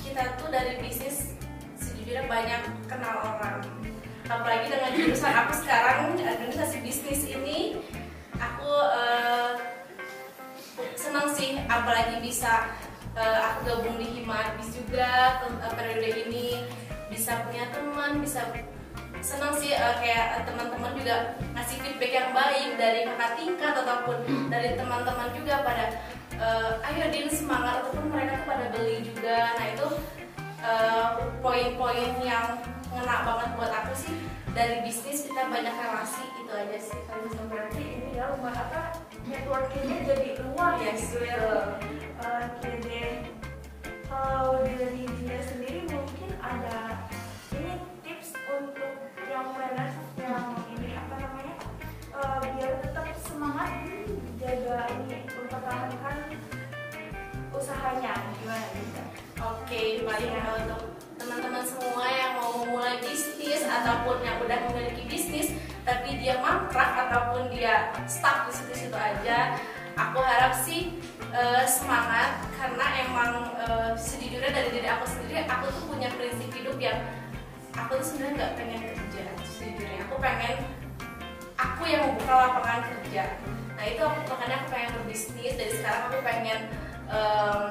kita 0.00 0.22
tuh 0.40 0.48
dari 0.48 0.80
bisnis 0.80 1.36
sejujurnya 1.76 2.24
banyak 2.24 2.62
kenal 2.88 3.36
orang. 3.36 3.60
Apalagi 4.24 4.72
dengan 4.72 4.96
jurusan 4.96 5.34
aku 5.44 5.52
sekarang 5.60 6.16
administrasi 6.16 6.80
bisnis 6.80 7.28
ini 7.28 7.84
aku 8.40 8.72
uh, 8.72 9.60
senang 10.96 11.28
sih 11.36 11.60
apalagi 11.68 12.24
bisa 12.24 12.72
uh, 13.12 13.38
aku 13.52 13.68
gabung 13.68 14.00
di 14.00 14.08
Hima 14.08 14.56
Bis 14.56 14.72
juga 14.72 15.36
uh, 15.44 15.72
periode 15.76 16.32
ini. 16.32 16.64
Bisa 17.12 17.44
punya 17.44 17.68
teman 17.68 18.24
bisa 18.24 18.40
senang 19.22 19.54
sih 19.54 19.70
uh, 19.70 19.94
kayak 20.02 20.42
teman-teman 20.42 20.98
juga 20.98 21.38
ngasih 21.54 21.78
feedback 21.78 22.12
yang 22.12 22.30
baik 22.34 22.74
dari 22.74 23.06
kakak 23.06 23.32
tingkat 23.38 23.74
ataupun 23.78 24.18
dari 24.50 24.74
teman-teman 24.74 25.30
juga 25.30 25.62
pada 25.62 25.84
uh, 26.42 26.86
ayo 26.90 27.06
din 27.14 27.30
semangat 27.30 27.86
ataupun 27.86 28.10
mereka 28.10 28.42
tuh 28.42 28.46
pada 28.50 28.66
beli 28.74 29.06
juga. 29.06 29.54
Nah 29.54 29.66
itu 29.70 29.88
poin-poin 31.42 32.10
uh, 32.18 32.26
yang 32.26 32.46
ngena 32.90 33.16
banget 33.22 33.48
buat 33.54 33.72
aku 33.72 33.94
sih. 33.94 34.14
Dari 34.52 34.84
bisnis 34.84 35.24
kita 35.24 35.48
banyak 35.48 35.72
relasi 35.72 36.26
itu 36.42 36.52
aja 36.52 36.78
sih. 36.82 36.98
Kalau 37.06 37.22
bisa 37.24 37.40
berarti 37.46 37.82
ini 37.82 38.18
ya 38.18 38.28
rumah 38.36 38.52
apa 38.52 39.00
networkingnya 39.24 39.98
jadi 40.02 40.28
luar 40.44 40.76
ya 40.82 40.92
gitu 40.98 41.18
ya. 41.24 41.40
Oke 42.20 42.70
deh. 42.84 43.32
Kalau 44.10 44.60
dari 44.66 45.08
dia 45.08 45.40
sendiri 45.40 45.88
mungkin 45.88 46.30
ada 46.36 47.08
yang 49.32 49.48
planners 49.56 49.96
yang 50.20 50.44
ini 50.76 50.92
apa 50.92 51.14
namanya 51.16 51.54
uh, 52.12 52.44
biar 52.52 52.72
tetap 52.84 53.06
semangat 53.16 53.72
jaga 54.36 54.92
ini 54.92 55.24
mempertahankan 55.24 56.16
usahanya 57.56 58.12
gimana 58.36 58.66
bisa? 58.76 59.02
Oke, 59.40 60.04
paling 60.04 60.36
ya. 60.36 60.52
untuk 60.60 60.82
teman-teman 61.16 61.64
semua 61.64 62.06
yang 62.12 62.32
mau 62.44 62.60
memulai 62.60 63.00
bisnis 63.00 63.64
ataupun 63.64 64.20
yang 64.20 64.36
udah 64.44 64.58
memiliki 64.68 65.08
bisnis 65.08 65.48
tapi 65.88 66.20
dia 66.20 66.36
mangkrak 66.44 66.92
ataupun 67.08 67.48
dia 67.48 67.90
stuck 68.04 68.46
di 68.46 68.52
situ-situ 68.54 68.94
aja, 68.94 69.56
aku 69.96 70.20
harap 70.20 70.54
sih 70.60 71.00
uh, 71.32 71.64
semangat 71.64 72.36
karena 72.60 72.86
emang 73.08 73.32
uh, 73.64 73.96
sejujurnya 73.96 74.52
dari 74.52 74.68
diri 74.76 74.88
aku 74.92 75.08
sendiri 75.08 75.48
aku 75.48 75.72
tuh 75.72 75.84
punya 75.88 76.12
prinsip 76.20 76.52
hidup 76.52 76.76
yang 76.76 77.00
aku 77.74 77.98
tuh 77.98 78.06
sebenarnya 78.06 78.36
nggak 78.36 78.54
pengen 78.60 79.01
pengen 80.22 80.62
aku 81.58 81.82
yang 81.90 82.06
membuka 82.06 82.32
lapangan 82.46 82.86
kerja. 82.86 83.34
Nah 83.74 83.84
itu 83.90 83.98
aku 83.98 84.18
makanya 84.30 84.62
aku 84.62 84.66
pengen 84.70 84.90
berbisnis. 85.02 85.52
Dari 85.58 85.72
sekarang 85.74 86.02
aku 86.08 86.18
pengen 86.22 86.58
um, 87.10 87.70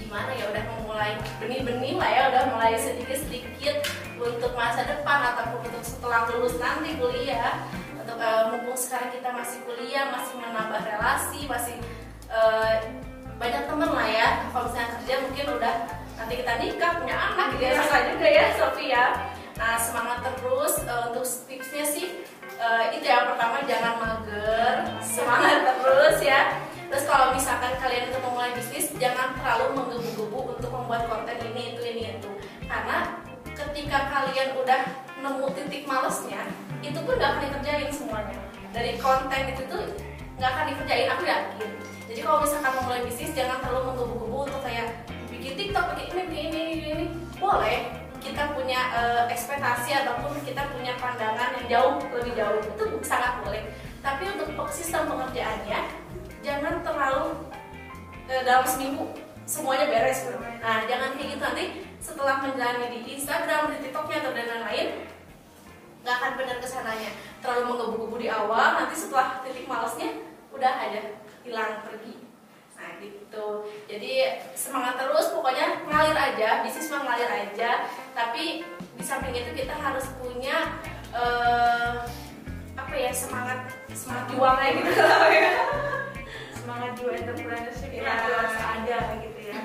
gimana 0.00 0.32
ya 0.32 0.48
udah 0.48 0.64
memulai 0.72 1.12
benih-benih 1.36 1.94
lah 2.00 2.10
ya 2.10 2.22
udah 2.32 2.42
mulai 2.56 2.72
sedikit-sedikit 2.80 3.84
untuk 4.16 4.56
masa 4.56 4.88
depan 4.88 5.36
ataupun 5.36 5.60
untuk 5.68 5.84
setelah 5.84 6.24
lulus 6.32 6.56
nanti 6.56 6.96
kuliah. 6.96 7.60
Untuk 8.00 8.16
uh, 8.16 8.52
mumpung 8.52 8.76
sekarang 8.80 9.12
kita 9.12 9.28
masih 9.28 9.60
kuliah 9.68 10.08
masih 10.12 10.40
menambah 10.40 10.80
relasi 10.80 11.44
masih 11.44 11.76
uh, 12.32 12.80
banyak 13.36 13.68
temen 13.68 13.90
lah 13.92 14.08
ya. 14.08 14.28
Kalau 14.48 14.72
misalnya 14.72 14.88
kerja 14.96 15.14
mungkin 15.28 15.46
udah 15.60 15.74
nanti 16.14 16.34
kita 16.40 16.52
nikah 16.56 16.73
terus 26.94 27.10
kalau 27.10 27.34
misalkan 27.34 27.74
kalian 27.82 28.06
itu 28.06 28.22
memulai 28.22 28.54
bisnis 28.54 28.86
jangan 29.02 29.34
terlalu 29.34 29.82
menggebu-gebu 29.82 30.54
untuk 30.54 30.70
membuat 30.70 31.10
konten 31.10 31.42
ini 31.42 31.74
itu 31.74 31.82
ini 31.82 32.02
itu. 32.14 32.30
Karena 32.70 33.18
ketika 33.50 34.14
kalian 34.14 34.54
udah 34.62 34.82
nemu 35.18 35.46
titik 35.58 35.90
malesnya 35.90 36.46
itu 36.86 36.94
pun 37.02 37.18
gak 37.18 37.34
akan 37.34 37.50
dikerjain 37.50 37.90
semuanya. 37.90 38.38
Dari 38.70 38.94
konten 39.02 39.42
itu 39.42 39.62
tuh 39.66 39.82
nggak 40.38 40.50
akan 40.54 40.64
dikerjain 40.70 41.10
aku 41.10 41.22
yakin. 41.26 41.70
Jadi 42.06 42.20
kalau 42.22 42.38
misalkan 42.46 42.72
memulai 42.78 43.02
bisnis 43.02 43.34
jangan 43.34 43.58
terlalu 43.58 43.82
menggebu-gebu 43.90 44.38
untuk 44.46 44.62
kayak 44.62 44.88
bikin 45.34 45.52
TikTok, 45.58 45.98
bikin 45.98 46.14
ini, 46.14 46.22
ini, 46.46 46.60
ini, 46.62 46.88
ini, 46.94 47.06
boleh 47.42 47.90
kita 48.22 48.54
punya 48.54 48.94
uh, 48.94 49.26
ekspektasi 49.34 49.98
ataupun 49.98 50.38
kita 50.46 50.62
punya 50.70 50.94
pandangan 51.02 51.58
yang 51.58 51.66
jauh 51.66 51.98
lebih 52.14 52.38
jauh. 52.38 52.62
Itu 52.62 52.86
sangat 53.02 53.42
boleh. 53.42 53.66
Tapi 53.98 54.30
untuk 54.30 54.70
sistem 54.70 55.10
pengerjaannya 55.10 56.03
jangan 56.44 56.84
terlalu 56.84 57.48
uh, 58.28 58.42
dalam 58.44 58.66
seminggu 58.68 59.16
semuanya 59.48 59.88
beres. 59.88 60.28
Bro 60.28 60.38
nah 60.38 60.84
jangan 60.84 61.16
kayak 61.16 61.28
gitu. 61.34 61.42
Nanti 61.42 61.64
setelah 61.98 62.44
menjalani 62.44 63.00
di 63.00 63.16
Instagram 63.16 63.72
di 63.72 63.88
TikToknya 63.88 64.20
atau 64.20 64.32
dan 64.36 64.46
lain-lain 64.52 64.88
nggak 66.04 66.16
akan 66.20 66.32
benar 66.36 66.56
ke 66.60 66.68
sananya. 66.68 67.10
Terlalu 67.40 67.62
menggebu-gebu 67.72 68.16
di 68.20 68.28
awal 68.28 68.84
nanti 68.84 68.94
setelah 68.94 69.40
titik 69.40 69.64
malesnya 69.64 70.20
udah 70.52 70.72
aja 70.84 71.00
hilang 71.42 71.80
pergi. 71.80 72.20
Nah 72.76 73.00
gitu. 73.00 73.46
Jadi 73.88 74.12
semangat 74.52 75.00
terus. 75.00 75.32
Pokoknya 75.32 75.80
ngalir 75.88 76.16
aja 76.16 76.60
bisnis 76.60 76.92
mah 76.92 77.08
ngalir 77.08 77.28
aja. 77.28 77.88
Tapi 78.12 78.64
di 78.94 79.04
samping 79.04 79.32
itu 79.32 79.50
kita 79.56 79.72
harus 79.72 80.12
punya 80.20 80.76
eh, 81.12 81.92
apa 82.74 82.94
ya 82.94 83.12
semangat 83.14 83.70
semangat 83.90 84.26
juangnya 84.34 84.70
gitu 84.76 84.92
semangat 86.64 86.92
jiwa 86.96 87.12
entrepreneurship 87.12 87.90
Iya. 87.92 88.08
ya 88.08 88.12
harus 88.24 88.56
ada 88.56 88.98
gitu 89.20 89.40
ya. 89.44 89.58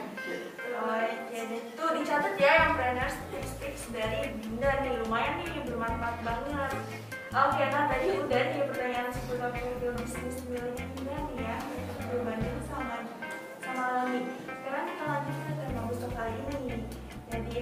Oh, 0.80 0.96
jadi 1.32 1.56
itu 1.60 1.84
dicatat 1.96 2.34
ya 2.36 2.52
yang 2.56 2.72
planners 2.76 3.16
tips-tips 3.32 3.84
dari 3.92 4.32
Dinda 4.36 4.72
nih 4.80 5.00
lumayan 5.04 5.40
nih 5.40 5.64
bermanfaat 5.64 6.18
banget. 6.24 6.72
Oke, 7.30 7.64
nah 7.70 7.84
tadi 7.88 8.08
udah 8.16 8.42
nih 8.48 8.64
pertanyaan 8.68 9.12
seputar 9.12 9.52
profil 9.54 9.92
bisnis 9.96 10.36
miliknya 10.48 10.86
Dinda 10.92 11.16
nih 11.20 11.40
ya 11.40 11.58
berbanding 12.10 12.60
sama 12.66 12.98
sama 13.62 13.84
Lami 14.02 14.22
Sekarang 14.44 14.86
kita 14.88 15.04
lanjut 15.06 15.36
ke 15.38 15.52
tema 15.56 15.82
untuk 15.86 16.12
kali 16.12 16.34
ini 16.42 16.78
Jadi 17.30 17.60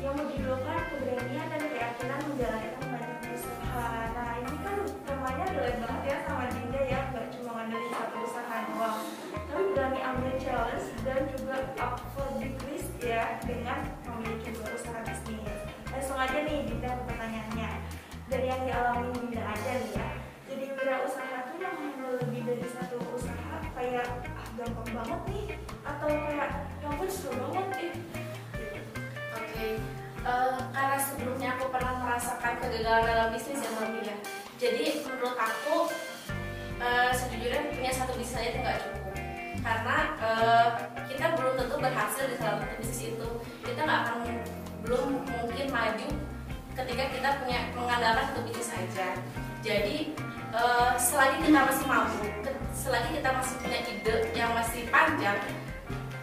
yang 0.00 0.14
mau 0.16 0.24
didulukan 0.24 0.78
keberanian 0.88 1.46
dan 1.46 1.62
keyakinan 1.68 2.20
menjalankan 2.26 2.84
banyak 2.90 3.18
usaha. 3.34 3.86
Nah 4.10 4.30
ini 4.40 4.56
kan 4.58 4.76
temanya 5.04 5.44
relate 5.52 5.78
banget 5.78 6.02
ya 6.06 6.16
sama 6.24 6.44
Dinda 6.48 6.80
ya 6.86 7.00
Gak 7.12 7.26
cuma 7.34 7.41
ngandelin 7.62 7.94
satu 7.94 8.16
usaha 8.26 8.56
doang 8.74 9.00
Tapi 9.30 9.62
berani 9.70 10.00
ambil 10.02 10.34
challenge 10.42 10.86
dan 11.06 11.30
juga 11.30 11.56
up 11.78 12.02
for 12.10 12.26
the 12.42 12.50
risk 12.66 12.90
ya 12.98 13.38
Dengan 13.46 13.86
memiliki 14.02 14.50
dua 14.58 14.74
usaha 14.74 14.98
bisnis 15.06 15.46
Langsung 15.94 16.18
aja 16.18 16.42
nih 16.42 16.66
Dinda 16.66 16.90
pertanyaannya. 17.06 17.70
Dari 18.26 18.46
yang 18.50 18.66
dialami 18.66 19.14
Dinda 19.14 19.42
aja 19.46 19.72
nih 19.78 19.92
ya. 19.94 20.10
Jadi 20.50 20.64
wirausaha 20.74 21.38
tuh 21.46 21.56
yang 21.62 21.78
lebih 22.02 22.42
dari 22.50 22.66
satu 22.66 22.98
usaha 23.14 23.54
Kayak 23.78 24.10
ah 24.34 24.48
gampang 24.58 24.90
banget 24.90 25.20
nih 25.30 25.44
Atau 25.86 26.10
kayak 26.10 26.50
ya 26.82 26.86
ampun 26.90 27.06
seru 27.06 27.46
banget 27.46 27.66
nih. 27.78 27.92
Oke, 29.38 29.68
eh, 30.26 30.56
karena 30.74 30.98
sebelumnya 30.98 31.48
aku 31.54 31.70
pernah 31.70 31.94
merasakan 32.02 32.52
kegagalan 32.58 33.06
dalam 33.06 33.28
bisnis 33.30 33.62
yang 33.62 33.76
lebih 33.78 34.02
ya. 34.10 34.16
Jadi 34.58 34.84
menurut 35.06 35.36
aku 35.38 35.76
eh, 36.82 37.10
sejujurnya 37.14 37.62
punya 37.70 37.92
satu 37.94 38.12
bisnis 38.18 38.38
aja 38.42 38.48
itu 38.50 38.58
nggak 38.60 38.78
cukup. 38.82 39.04
Karena 39.62 39.96
eh, 40.18 40.68
kita 41.06 41.26
belum 41.38 41.54
tentu 41.54 41.76
berhasil 41.78 42.24
di 42.26 42.36
salah 42.42 42.58
satu 42.58 42.74
bisnis 42.82 43.00
itu. 43.14 43.28
Kita 43.62 43.80
nggak 43.86 44.00
akan 44.06 44.18
belum 44.82 45.08
mungkin 45.22 45.66
maju 45.70 46.08
ketika 46.72 47.04
kita 47.14 47.28
punya 47.38 47.58
mengandalkan 47.78 48.24
satu 48.34 48.40
bisnis 48.42 48.68
saja. 48.68 49.08
Jadi 49.62 50.18
eh, 50.50 50.92
selagi 50.98 51.36
kita 51.46 51.60
masih 51.62 51.86
mampu, 51.86 52.26
selagi 52.74 53.10
kita 53.14 53.30
masih 53.30 53.54
punya 53.62 53.78
ide 53.86 54.14
yang 54.34 54.50
masih 54.58 54.82
panjang, 54.90 55.38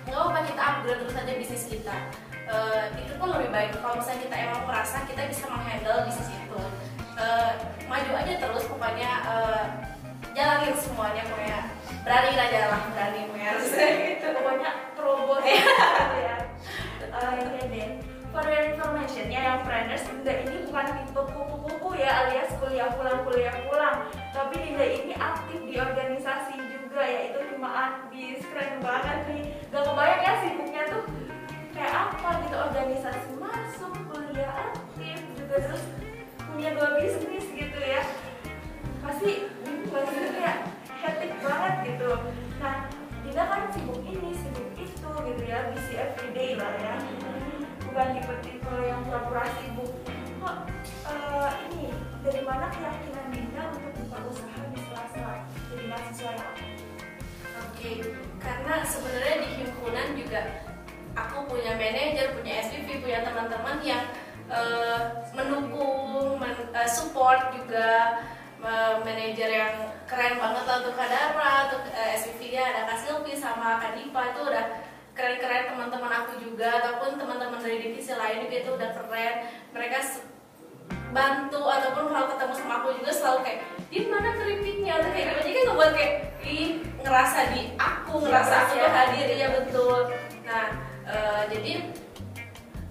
nggak 0.04 0.20
apa 0.20 0.40
kita 0.44 0.62
upgrade 0.62 1.00
terus 1.08 1.16
aja 1.16 1.34
bisnis 1.40 1.66
kita 1.72 1.98
Eh, 2.50 2.86
itu 2.98 3.14
pun 3.22 3.30
lebih 3.30 3.54
baik 3.54 3.78
kalau 3.78 4.02
misalnya 4.02 4.26
kita 4.26 4.36
emang 4.50 4.66
merasa 4.66 5.06
kita 5.06 5.22
bisa 5.30 5.46
menghandle 5.46 6.02
bisnis 6.10 6.34
itu 6.34 6.62
Eh, 7.20 7.52
maju 7.84 8.12
aja 8.16 8.34
terus 8.40 8.64
pokoknya 8.64 9.12
eh, 9.28 9.66
jalanin 10.40 10.76
semuanya 10.80 11.24
pokoknya. 11.28 11.60
Berani 12.08 12.32
aja 12.32 12.60
lah 12.72 12.82
berani 12.96 13.20
pokoknya 13.28 13.48
harus 13.52 13.72
gitu 13.76 14.28
pokoknya 14.32 14.70
terobos. 14.96 15.44
Ya 15.44 15.60
iya. 16.16 16.38
Deh 17.68 17.90
for 18.32 18.46
your 18.46 18.72
information 18.72 19.28
ya 19.28 19.42
yang 19.52 19.60
frienders 19.68 20.06
Dinda 20.06 20.32
ini 20.46 20.64
bukan 20.70 20.86
tipe 20.96 21.22
kupu-kupu 21.34 21.98
ya 21.98 22.24
alias 22.24 22.56
kuliah 22.56 22.88
pulang 22.96 23.20
kuliah 23.28 23.52
pulang. 23.68 24.08
Tapi 24.32 24.56
Dinda 24.64 24.86
ini 24.88 25.14
aktif 25.20 25.60
di 25.68 25.76
organisasi 25.76 26.56
juga 26.56 27.04
yaitu 27.04 27.40
Hima 27.52 27.70
Adis 28.08 28.40
keren 28.48 28.80
banget 28.80 29.20
nih 29.28 29.44
gak 29.76 29.84
kebayang 29.84 30.22
ya 30.24 30.34
sibuknya 30.40 30.84
tuh 30.88 31.04
kayak 31.76 31.94
apa 31.94 32.30
gitu. 32.48 32.56
Organisasi 32.56 33.30
masuk 33.36 33.94
kuliah 34.08 34.52
aktif 34.72 35.20
juga 35.36 35.56
terus 35.68 35.84
punya 36.48 36.70
dua 36.80 36.90
bisnis 36.96 37.46
gitu 37.52 37.80
ya 37.84 38.02
pasti 39.10 39.50
pasti 39.90 40.22
kayak 40.38 40.58
hectic 41.02 41.34
banget 41.42 41.74
gitu. 41.82 42.12
Nah 42.62 42.86
Dinda 43.26 43.44
kan 43.50 43.62
sibuk 43.74 44.06
ini 44.06 44.38
sibuk 44.38 44.70
itu 44.78 45.10
gitu 45.10 45.44
ya 45.50 45.74
busy 45.74 45.98
everyday 45.98 46.54
lah 46.54 46.78
ya. 46.78 46.96
Bukan 47.90 48.08
tipe-tipe 48.22 48.76
yang 48.86 49.02
pura-pura 49.10 49.50
sibuk 49.58 49.98
kok 50.40 50.58
eh, 51.10 51.50
ini 51.74 51.90
dari 52.22 52.42
mana 52.46 52.70
keyakinan 52.70 53.34
Dinda 53.34 53.64
untuk 53.74 53.94
buka 53.98 54.18
usaha 54.30 54.62
di 54.70 54.78
sela-sela 54.78 55.36
jadi 55.74 55.84
mahasiswa 55.90 56.32
yang? 56.38 56.54
Oke, 57.60 57.92
karena 58.38 58.74
sebenarnya 58.86 59.36
di 59.42 59.50
himpunan 59.58 60.08
juga 60.16 60.42
aku 61.18 61.50
punya 61.50 61.76
manajer, 61.76 62.38
punya 62.38 62.62
SPV, 62.62 63.02
punya 63.02 63.26
teman-teman 63.26 63.82
yang 63.82 64.06
eh, 64.54 65.02
mendukung, 65.34 66.38
men- 66.38 66.70
eh, 66.78 66.90
support 66.94 67.58
juga 67.58 68.22
manajer 68.60 69.50
yang 69.50 69.76
keren 70.04 70.36
banget 70.36 70.64
lah 70.68 70.76
untuk 70.84 70.96
Kadara, 71.00 71.72
untuk 71.72 71.84
eh, 71.96 72.20
SPV-nya 72.20 72.64
ada 72.76 72.82
Kak 72.92 72.98
Silvi 73.00 73.34
sama 73.36 73.80
Kak 73.80 73.96
Dipa 73.96 74.36
itu 74.36 74.42
udah 74.44 74.66
keren-keren 75.16 75.76
teman-teman 75.76 76.12
aku 76.24 76.40
juga 76.40 76.80
ataupun 76.80 77.20
teman-teman 77.20 77.60
dari 77.60 77.80
divisi 77.84 78.12
lain 78.16 78.48
juga 78.48 78.58
itu 78.60 78.72
udah 78.76 78.90
keren. 78.96 79.36
Mereka 79.72 80.00
bantu 81.10 81.62
ataupun 81.66 82.06
kalau 82.12 82.28
ketemu 82.36 82.54
sama 82.56 82.74
aku 82.84 82.90
juga 83.00 83.12
selalu 83.12 83.40
kayak 83.48 83.60
di 83.90 84.00
mana 84.12 84.30
keripiknya? 84.36 84.92
Atau 85.00 85.10
kayak 85.16 85.26
gitu. 85.28 85.40
Jadi 85.40 85.52
kan 85.56 85.64
ngebuat 85.72 85.92
kayak 85.96 86.14
ih 86.44 86.70
ngerasa 87.04 87.40
di 87.56 87.62
aku 87.80 88.14
ngerasa 88.28 88.54
aku 88.68 88.74
tuh 88.76 88.92
hadir. 88.92 89.28
Ya 89.32 89.48
betul. 89.56 90.00
Nah 90.44 90.66
eh, 91.08 91.42
jadi 91.48 91.72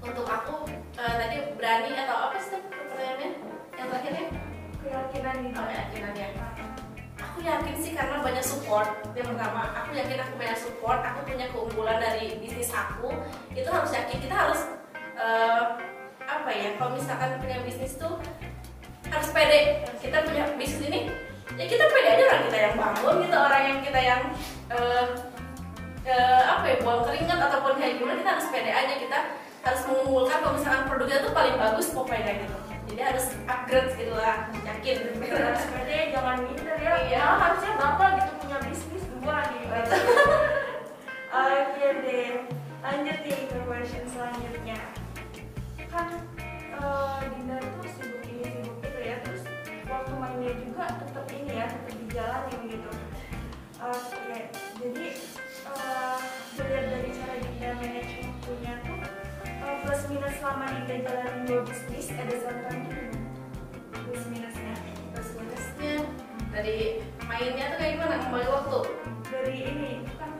untuk 0.00 0.24
aku 0.24 0.64
eh, 0.96 1.14
tadi 1.20 1.37
berani 1.61 1.92
atau 1.92 2.16
apa 2.33 2.37
sih 2.40 2.57
pertanyaannya? 2.57 3.31
Yang 3.78 3.88
terakhirnya 3.92 4.47
keyakinan 4.88 5.37
Dinda 5.44 5.61
oh 5.61 5.66
keyakinannya? 5.68 6.29
Aku 7.18 7.38
yakin 7.44 7.74
sih 7.79 7.92
karena 7.94 8.22
banyak 8.24 8.44
support. 8.44 8.88
Yang 9.12 9.37
pertama 9.37 9.62
aku 9.77 9.90
yakin 9.94 10.18
aku 10.22 10.35
banyak 10.40 10.59
support. 10.59 11.01
Aku 11.05 11.20
punya 11.29 11.46
keunggulan 11.53 11.98
dari 12.01 12.40
bisnis 12.40 12.72
aku. 12.72 13.12
Itu 13.53 13.68
harus 13.68 13.90
yakin. 13.92 14.16
Kita 14.18 14.35
harus 14.35 14.61
eh, 15.18 15.62
apa 16.29 16.51
ya 16.51 16.77
kalau 16.81 16.96
misalkan 16.96 17.38
punya 17.38 17.59
bisnis 17.62 17.94
tuh 18.01 18.16
harus 19.12 19.29
pede. 19.31 19.87
Kita 20.01 20.24
punya 20.24 20.51
bisnis 20.57 20.83
ini 20.83 21.01
ya 21.57 21.64
kita 21.66 21.85
pede 21.90 22.09
aja 22.12 22.22
orang 22.29 22.42
kita 22.46 22.59
yang 22.61 22.74
bangun 22.77 23.14
gitu 23.24 23.37
orang 23.40 23.62
yang 23.66 23.79
kita 23.83 24.01
yang 24.01 24.22
eh, 24.70 25.07
eh, 26.07 26.42
apa 26.46 26.64
ya 26.70 26.77
buang 26.87 27.03
keringat 27.03 27.38
ataupun 27.51 27.72
kayak 27.77 27.98
gimana 27.98 28.18
kita 28.22 28.31
harus 28.38 28.48
pede 28.51 28.70
aja. 28.72 28.94
Kita 28.94 29.18
harus 29.66 29.83
mengumpulkan 29.90 30.38
kalau 30.38 30.55
misalkan 30.55 30.83
produknya 30.87 31.18
tuh 31.20 31.33
paling 31.35 31.57
bagus 31.59 31.90
pokoknya 31.90 32.46
gitu 32.46 32.67
jadi 32.88 33.03
harus 33.12 33.27
upgrade 33.46 33.92
gitu 33.94 34.14
lah 34.16 34.48
yakin. 34.64 34.96
Pede 35.20 35.98
jangan 36.12 36.38
minder 36.44 36.77
ya. 36.81 36.92
Iya. 37.05 37.20
Malah 37.20 37.38
harusnya 37.44 37.72
bapak 37.77 38.09
gitu 38.18 38.33
punya 38.40 38.59
bisnis 38.64 39.05
dua 39.20 39.38
nih. 39.53 39.64
Oke 41.29 41.87
deh. 42.03 42.33
Lanjut 42.81 43.18
nih 43.22 43.38
ke 43.46 43.59
question 43.68 44.05
selanjutnya. 44.09 44.79
Kan 45.88 46.09
eh, 46.77 47.18
Dinda 47.37 47.57
tuh 47.61 47.90
sibuk 47.92 48.24
ini 48.24 48.48
sibuk 48.64 48.81
itu 48.83 49.01
ya. 49.05 49.16
Terus 49.24 49.42
waktu 49.88 50.12
mainnya 50.16 50.53
juga 50.57 50.85
tetap 51.01 51.27
ini 51.33 51.53
ya 51.53 51.66
tetap 51.68 51.94
dijalanin 51.96 52.61
gitu. 52.72 52.90
Oke 53.79 54.51
jadi 54.79 55.07
eh, 55.70 56.20
dilihat 56.55 56.87
dari 56.90 57.11
cara 57.14 57.35
Dinda 57.42 57.70
manage 57.79 58.14
waktunya 58.27 58.74
tuh 58.83 58.98
eh, 59.46 59.77
plus 59.83 60.03
minus 60.11 60.35
selama 60.38 60.66
Dinda 60.70 60.96
jalanin 61.03 61.42
dua 61.46 61.61
bisnis 61.66 62.11
ada 62.14 62.35
contohnya 62.42 62.78
dari 66.59 66.99
mainnya 67.23 67.71
tuh 67.71 67.79
kayak 67.79 67.92
gimana? 67.94 68.14
Membagi 68.27 68.51
waktu? 68.51 68.81
Dari 69.31 69.57
ini 69.62 69.92
kan 70.18 70.31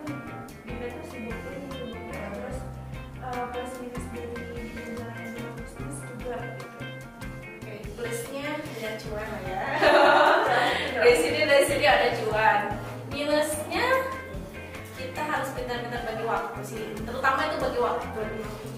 Dinda 0.67 0.87
tuh 0.91 1.05
sibuk 1.07 1.39
ini 1.47 1.95
ya 2.11 2.27
terus 2.35 2.59
uh, 3.23 3.43
plus 3.55 3.73
minus 3.79 4.07
dari 4.11 4.27
dua 4.99 5.51
bisnis 5.55 5.99
juga 6.03 6.35
gitu. 6.59 6.67
Oke, 7.63 7.75
plusnya 7.95 8.51
ada 8.51 8.91
cuan 8.99 9.27
lah 9.31 9.43
ya. 9.47 9.63
Dari 10.99 11.15
sini 11.15 11.41
dari 11.47 11.65
sini 11.71 11.87
ada 11.87 12.11
cuan. 12.19 12.61
Minusnya 13.15 13.87
kita 14.99 15.23
harus 15.23 15.55
pintar-pintar 15.55 16.03
bagi 16.03 16.25
waktu 16.27 16.61
sih. 16.67 16.85
Terutama 17.07 17.47
itu 17.47 17.57
bagi 17.63 17.79
waktu. 17.79 18.23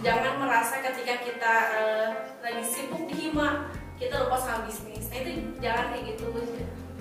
Jangan 0.04 0.34
merasa 0.44 0.84
ketika 0.84 1.24
kita 1.24 1.54
eh, 1.80 2.08
lagi 2.44 2.64
sibuk 2.68 3.08
di 3.08 3.16
hima 3.32 3.72
kita 3.96 4.28
lupa 4.28 4.36
sama 4.36 4.68
bisnis. 4.68 5.08
Nah 5.08 5.16
itu 5.24 5.30
jangan 5.64 5.96
kayak 5.96 6.04
gitu 6.12 6.28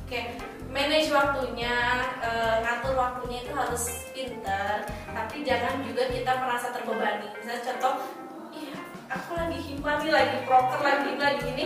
kayak 0.10 0.42
manage 0.74 1.14
waktunya 1.14 2.02
uh, 2.20 2.66
ngatur 2.66 2.98
waktunya 2.98 3.46
itu 3.46 3.54
harus 3.54 3.84
pinter 4.10 4.82
tapi 5.14 5.46
jangan 5.46 5.86
juga 5.86 6.10
kita 6.10 6.32
merasa 6.42 6.74
terbebani. 6.74 7.30
Misalnya 7.38 7.62
contoh 7.70 7.94
iya 8.50 8.78
aku 9.14 9.38
lagi 9.38 9.58
himpan 9.62 9.98
nih 10.02 10.12
lagi 10.12 10.38
proker 10.50 10.82
lagi 10.82 11.12
lagi 11.16 11.46
ini 11.54 11.66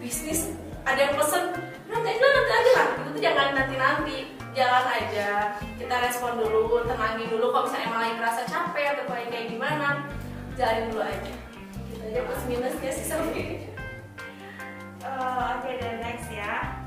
bisnis 0.00 0.56
ada 0.88 1.00
yang 1.04 1.14
pesen 1.20 1.52
nanti 1.92 2.10
nanti 2.16 2.52
aja 2.52 2.72
lah 2.76 2.88
itu 3.12 3.18
jangan 3.20 3.48
nanti 3.52 3.74
nanti 3.76 4.16
jalan 4.56 4.86
aja. 4.88 5.60
Kita 5.76 5.94
respon 6.00 6.40
dulu 6.40 6.80
tenangin 6.88 7.28
dulu 7.28 7.52
kalau 7.52 7.68
misalnya 7.68 7.86
emang 7.92 8.00
lagi 8.08 8.14
merasa 8.16 8.42
capek 8.48 8.86
atau 8.96 9.04
kayak 9.12 9.52
gimana 9.52 10.08
jalanin 10.56 10.88
dulu 10.88 11.04
aja. 11.04 11.32
Gitu 11.92 12.02
aja 12.08 12.20
plus 12.24 12.42
minusnya 12.48 12.90
sih 12.92 13.04
sampai 13.04 13.68
uh, 15.04 15.60
oke 15.60 15.68
okay, 15.68 15.76
dan 15.76 16.00
next 16.00 16.32
ya 16.32 16.85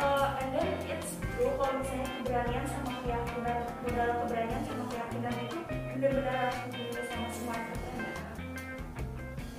uh, 0.00 0.40
and 0.40 0.48
then 0.56 0.68
it's 0.88 1.20
true 1.20 1.52
kalau 1.60 1.72
misalnya 1.78 2.08
keberanian 2.18 2.64
sama 2.66 2.90
keyakinan 3.04 3.58
modal 3.84 4.10
keberanian 4.24 4.62
sama 4.64 4.84
keyakinan 4.88 5.34
itu 5.44 5.58
benar-benar 5.68 6.34
harus 6.48 6.58
dimiliki 6.72 7.02
sama 7.08 7.28
semua 7.28 7.56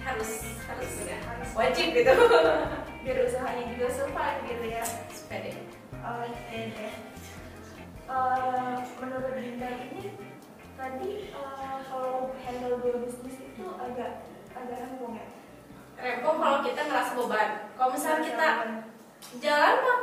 harus 0.02 0.32
harus. 0.66 0.92
Ya 1.06 1.18
harus. 1.24 1.50
Wajib 1.54 1.88
gitu. 1.94 2.14
Biar 3.06 3.18
usahanya 3.26 3.64
juga 3.74 3.88
survive 3.90 4.40
gitu 4.50 4.66
ya. 4.70 4.84
Sepede 5.14 5.52
okay, 6.02 6.74
deh. 6.74 6.96
Uh, 8.12 8.76
menurut 9.00 9.32
Dinda 9.40 9.72
ini 9.88 10.12
tadi 10.76 11.32
uh, 11.32 11.80
kalau 11.88 12.36
handle 12.44 12.82
dua 12.84 13.08
bisnis 13.08 13.40
itu 13.40 13.66
agak 13.80 14.28
agak 14.52 14.78
rempong 14.84 15.16
ya? 15.16 15.28
Rempong 15.96 16.38
kalau 16.42 16.60
kita 16.66 16.82
ngerasa 16.92 17.12
beban. 17.16 17.50
Kalau 17.78 17.90
misalnya 17.96 18.22
kita 18.28 18.48
jalan 19.40 19.76
mah 19.80 20.00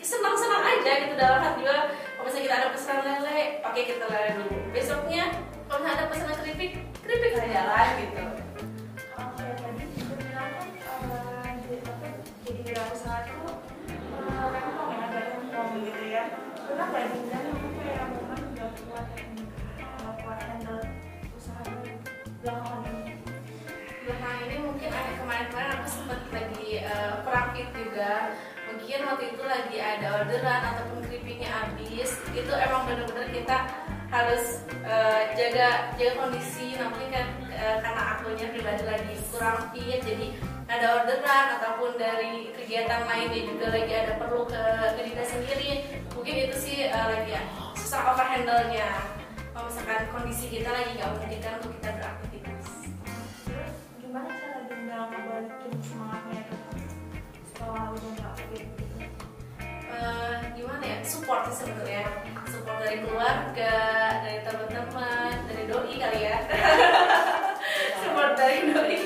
senang-senang 0.00 0.62
aja 0.64 0.92
gitu 1.04 1.14
dalam 1.16 1.40
hati 1.40 1.64
juga 1.64 1.76
kalau 1.96 2.24
misalnya 2.28 2.44
kita 2.44 2.56
ada 2.56 2.68
pesanan 2.72 3.18
lele 3.24 3.40
pakai 3.64 3.82
kita 3.88 4.04
lele 4.08 4.30
dulu. 4.40 4.56
Besoknya 4.72 5.24
kalau 5.66 5.78
misalnya 5.80 5.96
ada 5.96 6.06
pesanan 6.12 6.36
keripik 6.42 6.72
keripik 7.00 7.30
kita 7.32 7.46
jalan 7.48 7.88
gitu. 8.02 8.24
Oke 9.16 9.44
tadi 9.56 9.84
juga 9.96 10.14
bilang 10.20 10.50
kan 10.52 11.54
jadi 12.44 12.60
usaha 12.92 13.18
tuh 13.24 13.56
uh, 14.20 14.44
rempong 14.52 14.90
ya 14.92 15.04
agak 15.08 15.24
rempong 15.32 15.70
gitu 15.80 16.02
ya 16.12 16.24
pernah 16.66 16.86
nggak 16.92 17.04
Dinda 17.14 17.38
kayak 17.80 18.06
momen 18.12 18.40
nggak 18.52 18.70
kuat 18.84 19.06
nggak 19.80 20.14
kuat 20.20 20.38
handle 20.44 20.84
usahanya 21.36 21.92
belakangan 22.44 22.92
ini 22.92 23.14
belakangan 24.04 24.40
ini 24.44 24.56
mungkin 24.60 24.88
ada 24.92 25.12
kemarin-kemarin 25.16 25.70
aku 25.80 25.88
sempat 25.88 26.20
lagi 26.34 26.68
uh, 26.84 27.16
juga 27.76 28.12
mungkin 28.86 29.02
waktu 29.02 29.34
itu 29.34 29.42
lagi 29.42 29.76
ada 29.82 30.06
orderan 30.22 30.62
ataupun 30.62 31.02
keripiknya 31.10 31.50
habis 31.50 32.22
itu 32.30 32.52
emang 32.54 32.86
bener-bener 32.86 33.34
kita 33.34 33.66
harus 34.14 34.62
uh, 34.86 35.26
jaga 35.34 35.90
jaga 35.98 36.22
kondisi. 36.22 36.78
Namun 36.78 37.10
kan 37.10 37.26
uh, 37.50 37.82
karena 37.82 38.02
akunya 38.14 38.46
pribadi 38.54 38.86
lagi 38.86 39.18
kurang 39.34 39.74
fit 39.74 39.98
jadi 40.06 40.38
ada 40.70 41.02
orderan 41.02 41.46
ataupun 41.58 41.98
dari 41.98 42.54
kegiatan 42.54 43.10
lainnya 43.10 43.42
juga 43.50 43.74
lagi 43.74 43.90
ada 43.90 44.12
perlu 44.22 44.46
ke, 44.46 44.62
diri 45.02 45.18
sendiri. 45.18 45.70
Mungkin 46.14 46.34
itu 46.46 46.54
sih 46.54 46.86
uh, 46.86 47.10
lagi 47.10 47.34
ya, 47.34 47.42
susah 47.74 48.14
overhandle 48.14 48.70
nya 48.70 49.02
kalau 49.50 49.66
misalkan 49.66 50.06
kondisi 50.14 50.46
kita 50.46 50.70
lagi 50.70 50.94
nggak 50.94 51.10
memungkinkan 51.10 51.58
untuk 51.58 51.74
kita 51.82 51.90
beraktivitas. 51.90 52.66
Gimana 53.98 54.30
cara 54.30 54.62
Dinda 54.70 55.10
ngebalikin 55.10 55.74
semangatnya 55.82 56.42
setelah 57.50 57.90
udah 57.90 58.25
uh, 59.92 60.36
gimana 60.54 60.84
ya? 60.84 60.98
Support 61.02 61.50
sih 61.50 61.66
sebenarnya. 61.66 62.04
Support 62.46 62.76
dari 62.82 62.96
keluarga 63.02 63.74
dari 64.22 64.38
teman-teman 64.44 65.34
dari 65.50 65.64
doi 65.66 65.94
kali 65.98 66.20
ya. 66.22 66.38
Support 68.02 68.32
dari 68.38 68.58
doi. 68.70 68.98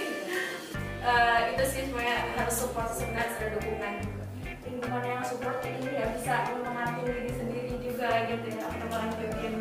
Uh, 1.00 1.38
itu 1.56 1.64
sih 1.64 1.80
semuanya 1.88 2.28
harus 2.36 2.60
support 2.60 2.92
sebenarnya 2.92 3.32
ada 3.32 3.46
dukungan 3.56 3.94
lingkungan 4.68 5.00
yang 5.00 5.24
support 5.24 5.64
ini 5.64 5.96
ya 5.96 6.12
bisa 6.12 6.44
mengatur 6.60 7.08
diri 7.08 7.32
sendiri 7.32 7.72
juga 7.80 8.28
gitu 8.28 8.46
ya 8.52 8.68
melanjutin 8.68 9.54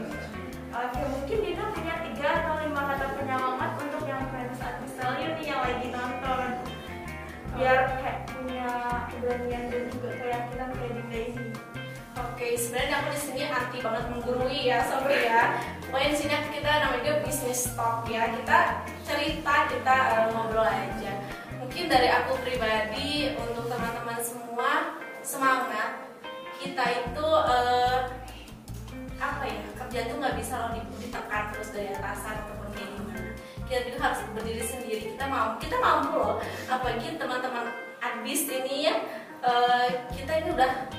Oke, 0.69 1.01
mungkin 1.01 1.37
Dina 1.41 1.65
punya 1.73 1.95
tiga 2.05 2.29
atau 2.39 2.61
lima 2.61 2.81
kata 2.93 3.17
penyemangat 3.17 3.71
untuk 3.81 4.03
yang 4.05 4.21
fans 4.29 4.61
artis 4.61 4.93
value 5.01 5.33
nih 5.33 5.45
yang 5.49 5.61
lagi 5.65 5.87
nonton 5.89 6.58
biar 7.59 7.91
kayak 7.99 8.19
punya 8.31 8.71
keberanian 9.11 9.63
dan 9.67 9.83
juga 9.91 10.09
keyakinan 10.15 10.69
kayak 10.79 10.91
Dinda 10.95 11.19
ini. 11.19 11.47
Oke, 12.15 12.47
sebenarnya 12.55 12.95
aku 13.03 13.09
di 13.11 13.19
sini 13.19 13.41
anti 13.51 13.77
banget 13.83 14.05
menggurui 14.15 14.59
ya, 14.71 14.79
sampai 14.87 15.27
ya. 15.27 15.59
Pokoknya 15.83 16.09
di 16.15 16.17
sini 16.17 16.35
kita 16.55 16.71
namanya 16.87 17.13
bisnis 17.19 17.61
talk 17.75 18.07
ya. 18.07 18.31
Kita 18.31 18.59
cerita, 19.03 19.55
kita 19.67 19.95
uh, 20.15 20.27
ngobrol 20.31 20.63
aja. 20.63 21.13
Mungkin 21.59 21.91
dari 21.91 22.07
aku 22.07 22.39
pribadi 22.47 23.35
untuk 23.35 23.67
teman-teman 23.67 24.19
semua 24.23 24.95
semangat. 25.19 26.07
Kita 26.63 26.83
itu 26.95 27.27
uh, 27.27 28.07
apa 29.19 29.43
ya 29.43 29.59
kerja 29.83 29.99
tuh 30.07 30.15
nggak 30.15 30.35
bisa 30.39 30.55
loh 30.63 30.79
ditekan 30.79 31.51
terus 31.51 31.75
dari 31.75 31.91
atasan 31.91 32.39
ataupun 32.39 32.71
kayak 32.71 32.91
gimana. 32.95 33.31
Kita 33.69 33.85
juga 33.85 33.99
harus 34.01 34.19
berdiri 34.33 34.65
sendiri. 34.65 35.13
Kita 35.13 35.29
mampu, 35.29 35.69
kita 35.69 35.77
mampu 35.77 36.17
loh. 36.17 36.41
Apalagi 36.65 37.21
teman-teman 37.21 37.69
adbis 38.01 38.49
ini 38.49 38.89
ya, 38.89 38.97
uh, 39.45 40.09
kita 40.09 40.41
ini 40.41 40.57
udah 40.57 40.89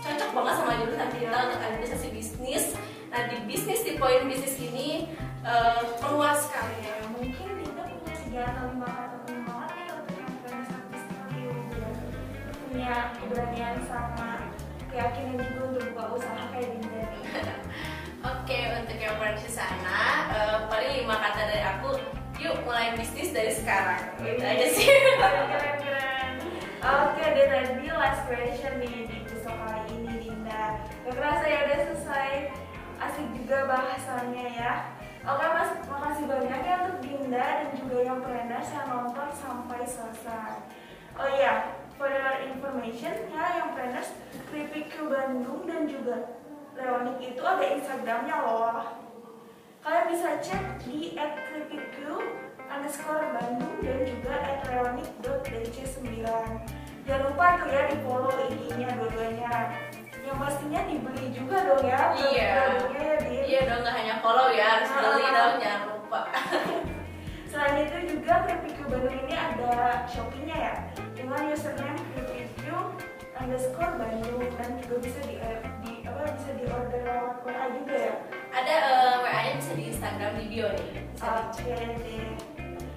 cocok 0.00 0.30
banget 0.32 0.54
sama 0.56 0.72
jurusan 0.80 1.10
kita 1.20 1.36
untuk 1.36 1.60
administrasi 1.60 2.08
bisnis. 2.16 2.64
Nah 3.12 3.28
di 3.28 3.36
bisnis 3.44 3.84
di 3.84 4.00
poin 4.00 4.24
bisnis 4.24 4.56
ini 4.56 5.12
uh, 5.44 5.84
meluas 6.00 6.48
sekali 6.48 6.80
ya. 6.80 6.96
Mungkin 7.12 7.48
Dinda 7.60 7.84
punya 7.92 8.14
tiga 8.16 8.42
atau 8.48 8.72
lima 8.72 8.92
penyemangat 9.28 9.70
nih 9.76 9.88
untuk 9.92 10.16
yang 10.16 10.32
value 10.40 11.56
biar 11.68 11.92
punya 12.64 12.94
keberanian 13.20 13.76
sama 13.84 14.48
keyakinan 14.88 15.36
juga 15.44 15.60
untuk 15.68 15.82
buka 15.92 16.04
usaha 16.16 16.42
kayak 16.56 16.72
nih. 16.72 16.83
Oke 18.24 18.56
untuk 18.72 18.96
yang 18.96 19.20
pernah 19.20 19.36
di 19.36 19.52
sana 19.52 20.00
uh, 20.32 20.56
paling 20.72 21.04
lima 21.04 21.20
kata 21.20 21.44
dari 21.44 21.60
aku 21.60 22.00
yuk 22.40 22.56
mulai 22.64 22.96
bisnis 22.96 23.36
dari 23.36 23.52
sekarang. 23.52 24.00
Gitu 24.16 24.40
aja 24.40 24.66
sih. 24.72 24.88
Keren 24.88 25.76
keren 25.84 26.32
oke 26.80 27.20
deh 27.20 27.46
tadi 27.52 27.88
last 27.92 28.24
question 28.24 28.80
nih 28.80 29.04
di 29.04 29.14
episode 29.28 29.52
kali 29.60 29.92
ini 29.92 30.14
Dinda. 30.24 30.80
Gak 31.04 31.12
kerasa 31.20 31.44
ya 31.44 31.58
udah 31.68 31.78
selesai. 31.84 32.32
Asik 32.96 33.28
juga 33.36 33.68
bahasannya 33.68 34.46
ya. 34.56 34.72
Oke 35.28 35.44
mas 35.44 35.70
makasih 35.84 36.24
banyak 36.24 36.60
ya 36.64 36.74
untuk 36.88 36.98
Dinda 37.04 37.44
dan 37.60 37.70
juga 37.76 37.96
yang 38.08 38.24
pernah 38.24 38.60
yang 38.64 38.86
nonton 38.88 39.28
sampai 39.36 39.84
selesai. 39.84 40.64
Oh 41.20 41.28
iya 41.28 41.76
for 42.00 42.08
your 42.08 42.40
information 42.48 43.28
ya 43.30 43.60
yang 43.60 43.76
planners 43.76 44.16
Kripik 44.48 44.96
Bandung 44.96 45.68
dan 45.68 45.86
juga 45.86 46.40
Leonik 46.74 47.18
itu 47.22 47.42
ada 47.42 47.64
Instagramnya 47.64 48.36
loh. 48.42 48.82
Kalian 49.84 50.04
bisa 50.10 50.28
cek 50.42 50.64
di 50.82 51.14
@kripikq 51.14 51.96
underscore 52.66 53.30
Bandung 53.36 53.76
dan 53.84 53.98
juga 54.02 54.34
@leonik.dc9 54.66 56.08
jangan 57.04 57.22
lupa 57.28 57.46
tuh 57.60 57.68
ya 57.68 57.82
di 57.92 57.96
follow 58.00 58.32
IG-nya 58.48 58.88
dua-duanya. 58.96 59.54
Yang 60.24 60.36
pastinya 60.40 60.80
dibeli 60.88 61.26
juga 61.36 61.56
dong 61.68 61.84
ya 61.84 62.00
Iya. 62.16 62.52
produknya 62.80 63.02
ya 63.04 63.16
Din. 63.20 63.42
iya 63.44 63.60
dong 63.68 63.80
nggak 63.84 63.94
hanya 63.94 64.14
follow 64.24 64.48
ya 64.50 64.64
harus 64.72 64.88
beli 64.88 65.24
dong 65.28 65.54
jangan 65.60 65.82
lupa. 65.92 66.20
Selain 67.52 67.76
itu 67.86 67.98
juga 68.18 68.32
Kripik 68.48 68.82
Bandung 68.88 69.14
ini 69.14 69.34
ada 69.36 70.02
Shopee-nya 70.10 70.56
ya 70.58 70.74
dengan 71.14 71.52
username 71.52 72.02
kripik 72.16 72.34
underscore 73.44 73.94
Bandung 74.00 74.40
dan 74.56 74.70
juga 74.80 74.96
bisa 75.04 75.20
di, 75.28 75.36
di 75.36 75.73
apa 76.24 76.40
bisa 76.40 76.56
di 76.56 76.64
order 76.72 77.04
lewat 77.04 77.36
WA 77.44 77.64
juga 77.68 77.96
ya. 78.00 78.14
ada 78.56 78.74
uh, 78.80 79.14
WA 79.20 79.38
nya 79.44 79.52
bisa 79.60 79.72
di 79.76 79.84
Instagram 79.92 80.32
di 80.40 80.44
bio 80.48 80.68
nih 80.72 80.88
Oke 81.20 81.68
dicek 81.68 81.92
deh. 82.00 82.28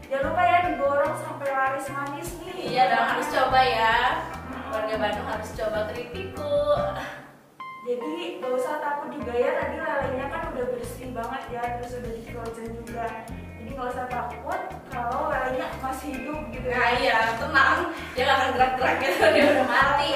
Jangan 0.08 0.24
lupa 0.32 0.44
ya 0.48 0.58
diborong 0.72 1.16
sampai 1.20 1.48
laris 1.52 1.88
manis 1.92 2.30
nih. 2.40 2.72
iya 2.72 2.84
dong 2.88 3.08
harus 3.12 3.28
coba 3.28 3.60
ya 3.60 3.96
warga 4.72 4.96
Bandung 4.96 5.28
harus 5.28 5.50
coba 5.60 5.80
keripikku 5.92 6.56
Jadi 7.84 8.40
gak 8.40 8.52
usah 8.56 8.80
takut 8.80 9.12
juga 9.12 9.34
ya 9.36 9.50
tadi 9.60 9.76
lelenya 9.76 10.26
kan 10.32 10.42
udah 10.56 10.66
bersih 10.72 11.12
banget 11.12 11.44
ya 11.52 11.64
terus 11.80 12.00
udah 12.00 12.12
di 12.16 12.24
frozen 12.32 12.70
juga. 12.80 13.08
Jadi 13.28 13.70
gak 13.76 13.88
usah 13.92 14.08
takut 14.08 14.62
kalau 14.88 15.36
lelenya 15.36 15.68
masih 15.84 16.16
hidup 16.16 16.48
gitu 16.56 16.68
nah 16.72 16.96
ya. 16.96 17.00
iya 17.00 17.18
tenang 17.36 17.92
dia 18.16 18.24
nggak 18.24 18.40
akan 18.40 18.50
gerak-gerak 18.56 18.96
gitu 19.04 19.24
dia 19.36 19.46
udah 19.52 19.68
mati. 19.68 20.10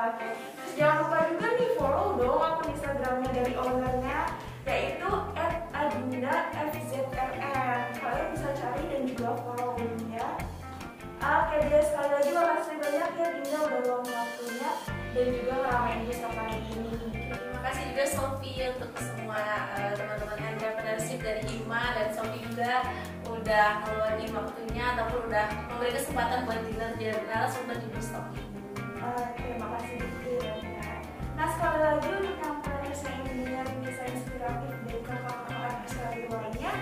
Oke. 0.00 0.28
Terus 0.32 0.49
jangan 0.78 0.96
lupa 1.06 1.18
juga 1.30 1.46
nih 1.56 1.70
follow 1.78 2.08
dong 2.18 2.42
akun 2.42 2.66
Instagramnya 2.74 3.30
dari 3.32 3.54
ownernya 3.56 4.18
yaitu 4.68 5.10
@adinda_fzrn. 5.74 7.80
Kalian 7.96 8.26
bisa 8.36 8.48
cari 8.54 8.84
dan 8.92 9.02
juga 9.08 9.30
follow 9.40 9.74
ya. 10.12 10.28
Oke 11.20 11.56
deh 11.68 11.84
sekali 11.84 12.16
lagi 12.16 12.32
makasih 12.32 12.76
banyak 12.80 13.10
ya 13.12 13.26
Dinda 13.36 13.58
udah 13.60 13.80
luang 13.84 14.08
waktunya 14.08 14.70
dan 15.12 15.26
juga 15.36 15.52
ngeramein 15.52 16.00
Gusto 16.08 16.28
kali 16.32 16.56
ini. 16.64 16.96
Terima 17.28 17.60
kasih 17.60 17.84
juga 17.92 18.04
Sofi 18.08 18.52
untuk 18.72 18.92
semua 18.96 19.44
uh, 19.76 19.92
teman-teman 19.92 20.40
entrepreneurship 20.56 21.20
dari 21.20 21.44
Ima 21.60 21.92
dan 21.92 22.08
Sofi 22.16 22.40
juga 22.40 22.88
udah 23.28 23.66
ngeluangin 23.84 24.32
waktunya 24.32 24.84
ataupun 24.96 25.20
udah 25.28 25.44
memberi 25.68 25.92
kesempatan 25.92 26.48
buat 26.48 26.60
kita 26.64 26.86
jadi 26.96 27.20
narasumber 27.28 27.76
di 27.78 27.88
Gusto 27.92 28.20
Uh, 29.00 29.32
terima 29.32 29.80
kasih 29.80 30.19
sekali 31.60 31.76
lagi 31.84 32.08
untuk 32.08 32.36
yang 32.40 32.56
yang 32.64 33.16
ingin 33.20 33.36
dengerin 33.44 33.78
kisah 33.84 34.06
inspiratif 34.08 34.72
dari 34.80 35.00
kakak-kakak 35.04 35.60
artis 35.60 35.92
lainnya, 36.00 36.72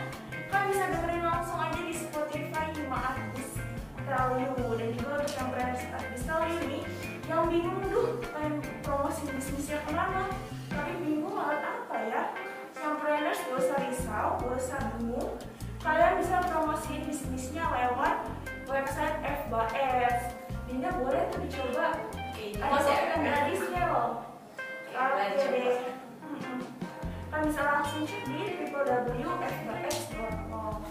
kalian 0.55 0.67
bisa 0.71 0.85
dengerin 0.95 1.23
langsung 1.27 1.59
aja 1.59 1.81
di 1.83 1.95
Spotify 1.99 2.67
Hima 2.79 2.99
Artis 3.11 3.59
Value 4.07 4.79
dan 4.79 4.89
juga 4.95 5.13
untuk 5.19 5.35
yang 5.35 5.49
penulis 5.51 5.83
artis 5.83 6.23
Value 6.31 6.61
ini 6.63 6.79
yang 7.27 7.51
bingung 7.51 7.79
tuh 7.91 8.23
pengen 8.31 8.63
promosi 8.87 9.23
bisnisnya 9.27 9.83
ke 9.83 9.91
mana? 9.91 10.31
Tapi 10.71 10.93
bingung 11.03 11.35
alat 11.35 11.59
apa 11.59 11.97
ya? 11.99 12.23
Yang 12.79 12.95
planners 13.03 13.41
gak 13.51 13.59
usah 13.59 13.79
risau, 13.83 14.29
gak 14.39 14.55
usah 14.63 14.79
bingung 14.95 15.35
kalian 15.83 16.23
bisa 16.23 16.39
promosiin 16.47 17.03
bisnisnya 17.03 17.67
lewat 17.67 18.31
website 18.71 19.19
FBAS 19.27 20.39
Dinda 20.71 20.95
boleh 21.03 21.27
tuh 21.35 21.43
dicoba. 21.43 21.99
Oke, 22.15 22.55
ada 22.63 22.71
mas 22.71 22.87
ya. 22.87 23.17
gratisnya 23.19 23.85
loh 23.91 24.28
Mm-mm. 24.99 26.59
kalian 27.31 27.47
bisa 27.47 27.63
langsung 27.63 28.03
cek 28.03 28.27
di 28.27 28.67
www.fbs.com 28.75 30.83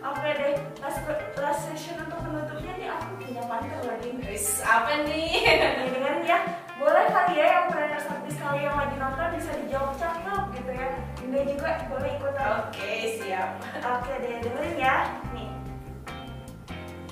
oke 0.00 0.30
deh 0.32 0.56
last, 0.80 1.04
last 1.36 1.68
session 1.68 2.00
untuk 2.00 2.24
penutupnya 2.24 2.72
nih 2.80 2.88
aku 2.88 3.20
punya 3.20 3.44
pantun 3.44 4.16
Wis, 4.24 4.64
apa 4.64 5.04
nih? 5.04 5.60
Dengerin 5.92 6.24
ya 6.24 6.40
boleh 6.80 7.04
kali 7.12 7.36
ya 7.36 7.60
yang 7.60 7.68
trainer 7.68 8.00
artis 8.00 8.40
kali 8.40 8.64
yang 8.64 8.72
lagi 8.72 8.96
nonton 8.96 9.28
bisa 9.36 9.52
dijawab 9.60 9.92
cakep 10.00 10.56
gitu 10.56 10.72
ya 10.72 10.96
Dinda 11.20 11.44
juga 11.44 11.84
boleh 11.92 12.16
ikutan 12.16 12.64
Oke, 12.64 13.20
siap. 13.20 13.60
Oke 13.84 14.12
deh, 14.24 14.40
dengerin 14.40 14.80
ya. 14.80 15.20
Nih. 15.36 15.52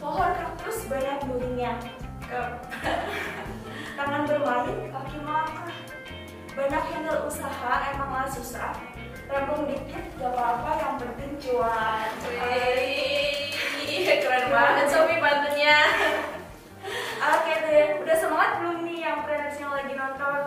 Pohon 0.01 0.33
kaktus 0.33 0.89
banyak 0.89 1.29
durinya. 1.29 1.77
Tangan 3.99 4.23
bermain, 4.25 4.89
kaki 4.89 5.17
melangkah. 5.21 5.69
Banyak 6.59 6.85
handle 6.91 7.23
usaha, 7.31 7.95
emanglah 7.95 8.27
susah. 8.27 8.75
Rembung 9.31 9.71
dikit, 9.71 10.11
gak 10.19 10.35
apa-apa, 10.35 10.71
yang 10.75 10.95
penting 10.99 11.39
cuan. 11.39 12.11
Wih, 12.27 14.11
keren 14.27 14.47
banget 14.51 14.87
Sofi 14.91 15.23
bantunya. 15.23 15.79
Oke 17.23 17.55
deh, 17.63 18.03
udah 18.03 18.17
semangat 18.19 18.51
belum 18.59 18.83
nih 18.83 18.99
yang 19.07 19.23
planners 19.23 19.55
yang 19.63 19.71
lagi 19.71 19.95
nonton? 19.95 20.41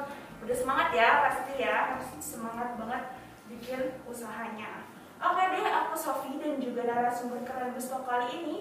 Udah 0.43 0.55
semangat 0.59 0.91
ya, 0.91 1.09
pasti 1.31 1.53
ya. 1.63 1.95
Semangat 2.19 2.75
banget 2.75 3.15
bikin 3.47 3.95
usahanya. 4.03 4.83
Oke 5.15 5.43
deh, 5.47 5.63
aku 5.63 5.95
Sofi 5.95 6.43
dan 6.43 6.59
juga 6.59 6.91
narasumber 6.91 7.47
keren 7.47 7.71
Gusto 7.71 8.03
kali 8.03 8.27
ini 8.35 8.57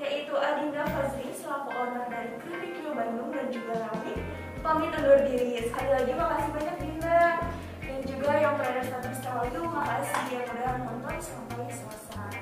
yaitu 0.00 0.32
Adinda 0.40 0.88
Fazri 0.88 1.28
selaku 1.36 1.68
owner 1.70 2.08
dari 2.08 2.34
Keripik 2.40 2.80
Q 2.80 2.96
Bandung 2.96 3.30
dan 3.30 3.46
juga 3.52 3.78
Rami 3.78 4.14
pamit 4.64 4.96
undur 4.96 5.20
diri. 5.28 5.60
Sekali 5.68 5.90
lagi 5.92 6.12
makasih 6.16 6.50
banyak 6.56 6.76
Dinda 6.80 7.22
dan 7.84 7.98
juga 8.08 8.32
yang 8.40 8.56
berada 8.56 8.80
di 8.80 8.88
Status 8.88 9.20
itu 9.20 9.60
makasih 9.60 10.24
yang 10.32 10.46
udah 10.48 10.72
nonton 10.88 11.16
sampai 11.20 11.68
selesai. 11.68 12.32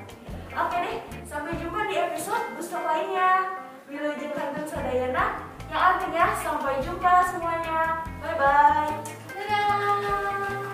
Oke 0.54 0.76
deh, 0.86 0.98
sampai 1.26 1.58
jumpa 1.58 1.80
di 1.90 1.96
episode 1.98 2.46
Gustav 2.54 2.86
lainnya. 2.86 3.58
Wilujeng 3.90 4.32
Kantin 4.38 4.64
Sadayana 4.64 5.50
yang 5.66 5.82
artinya 5.82 6.24
sampai 6.38 6.78
jumpa 6.80 7.12
semuanya. 7.26 8.06
Bye-bye. 8.22 8.88
Dadah. 9.36 10.71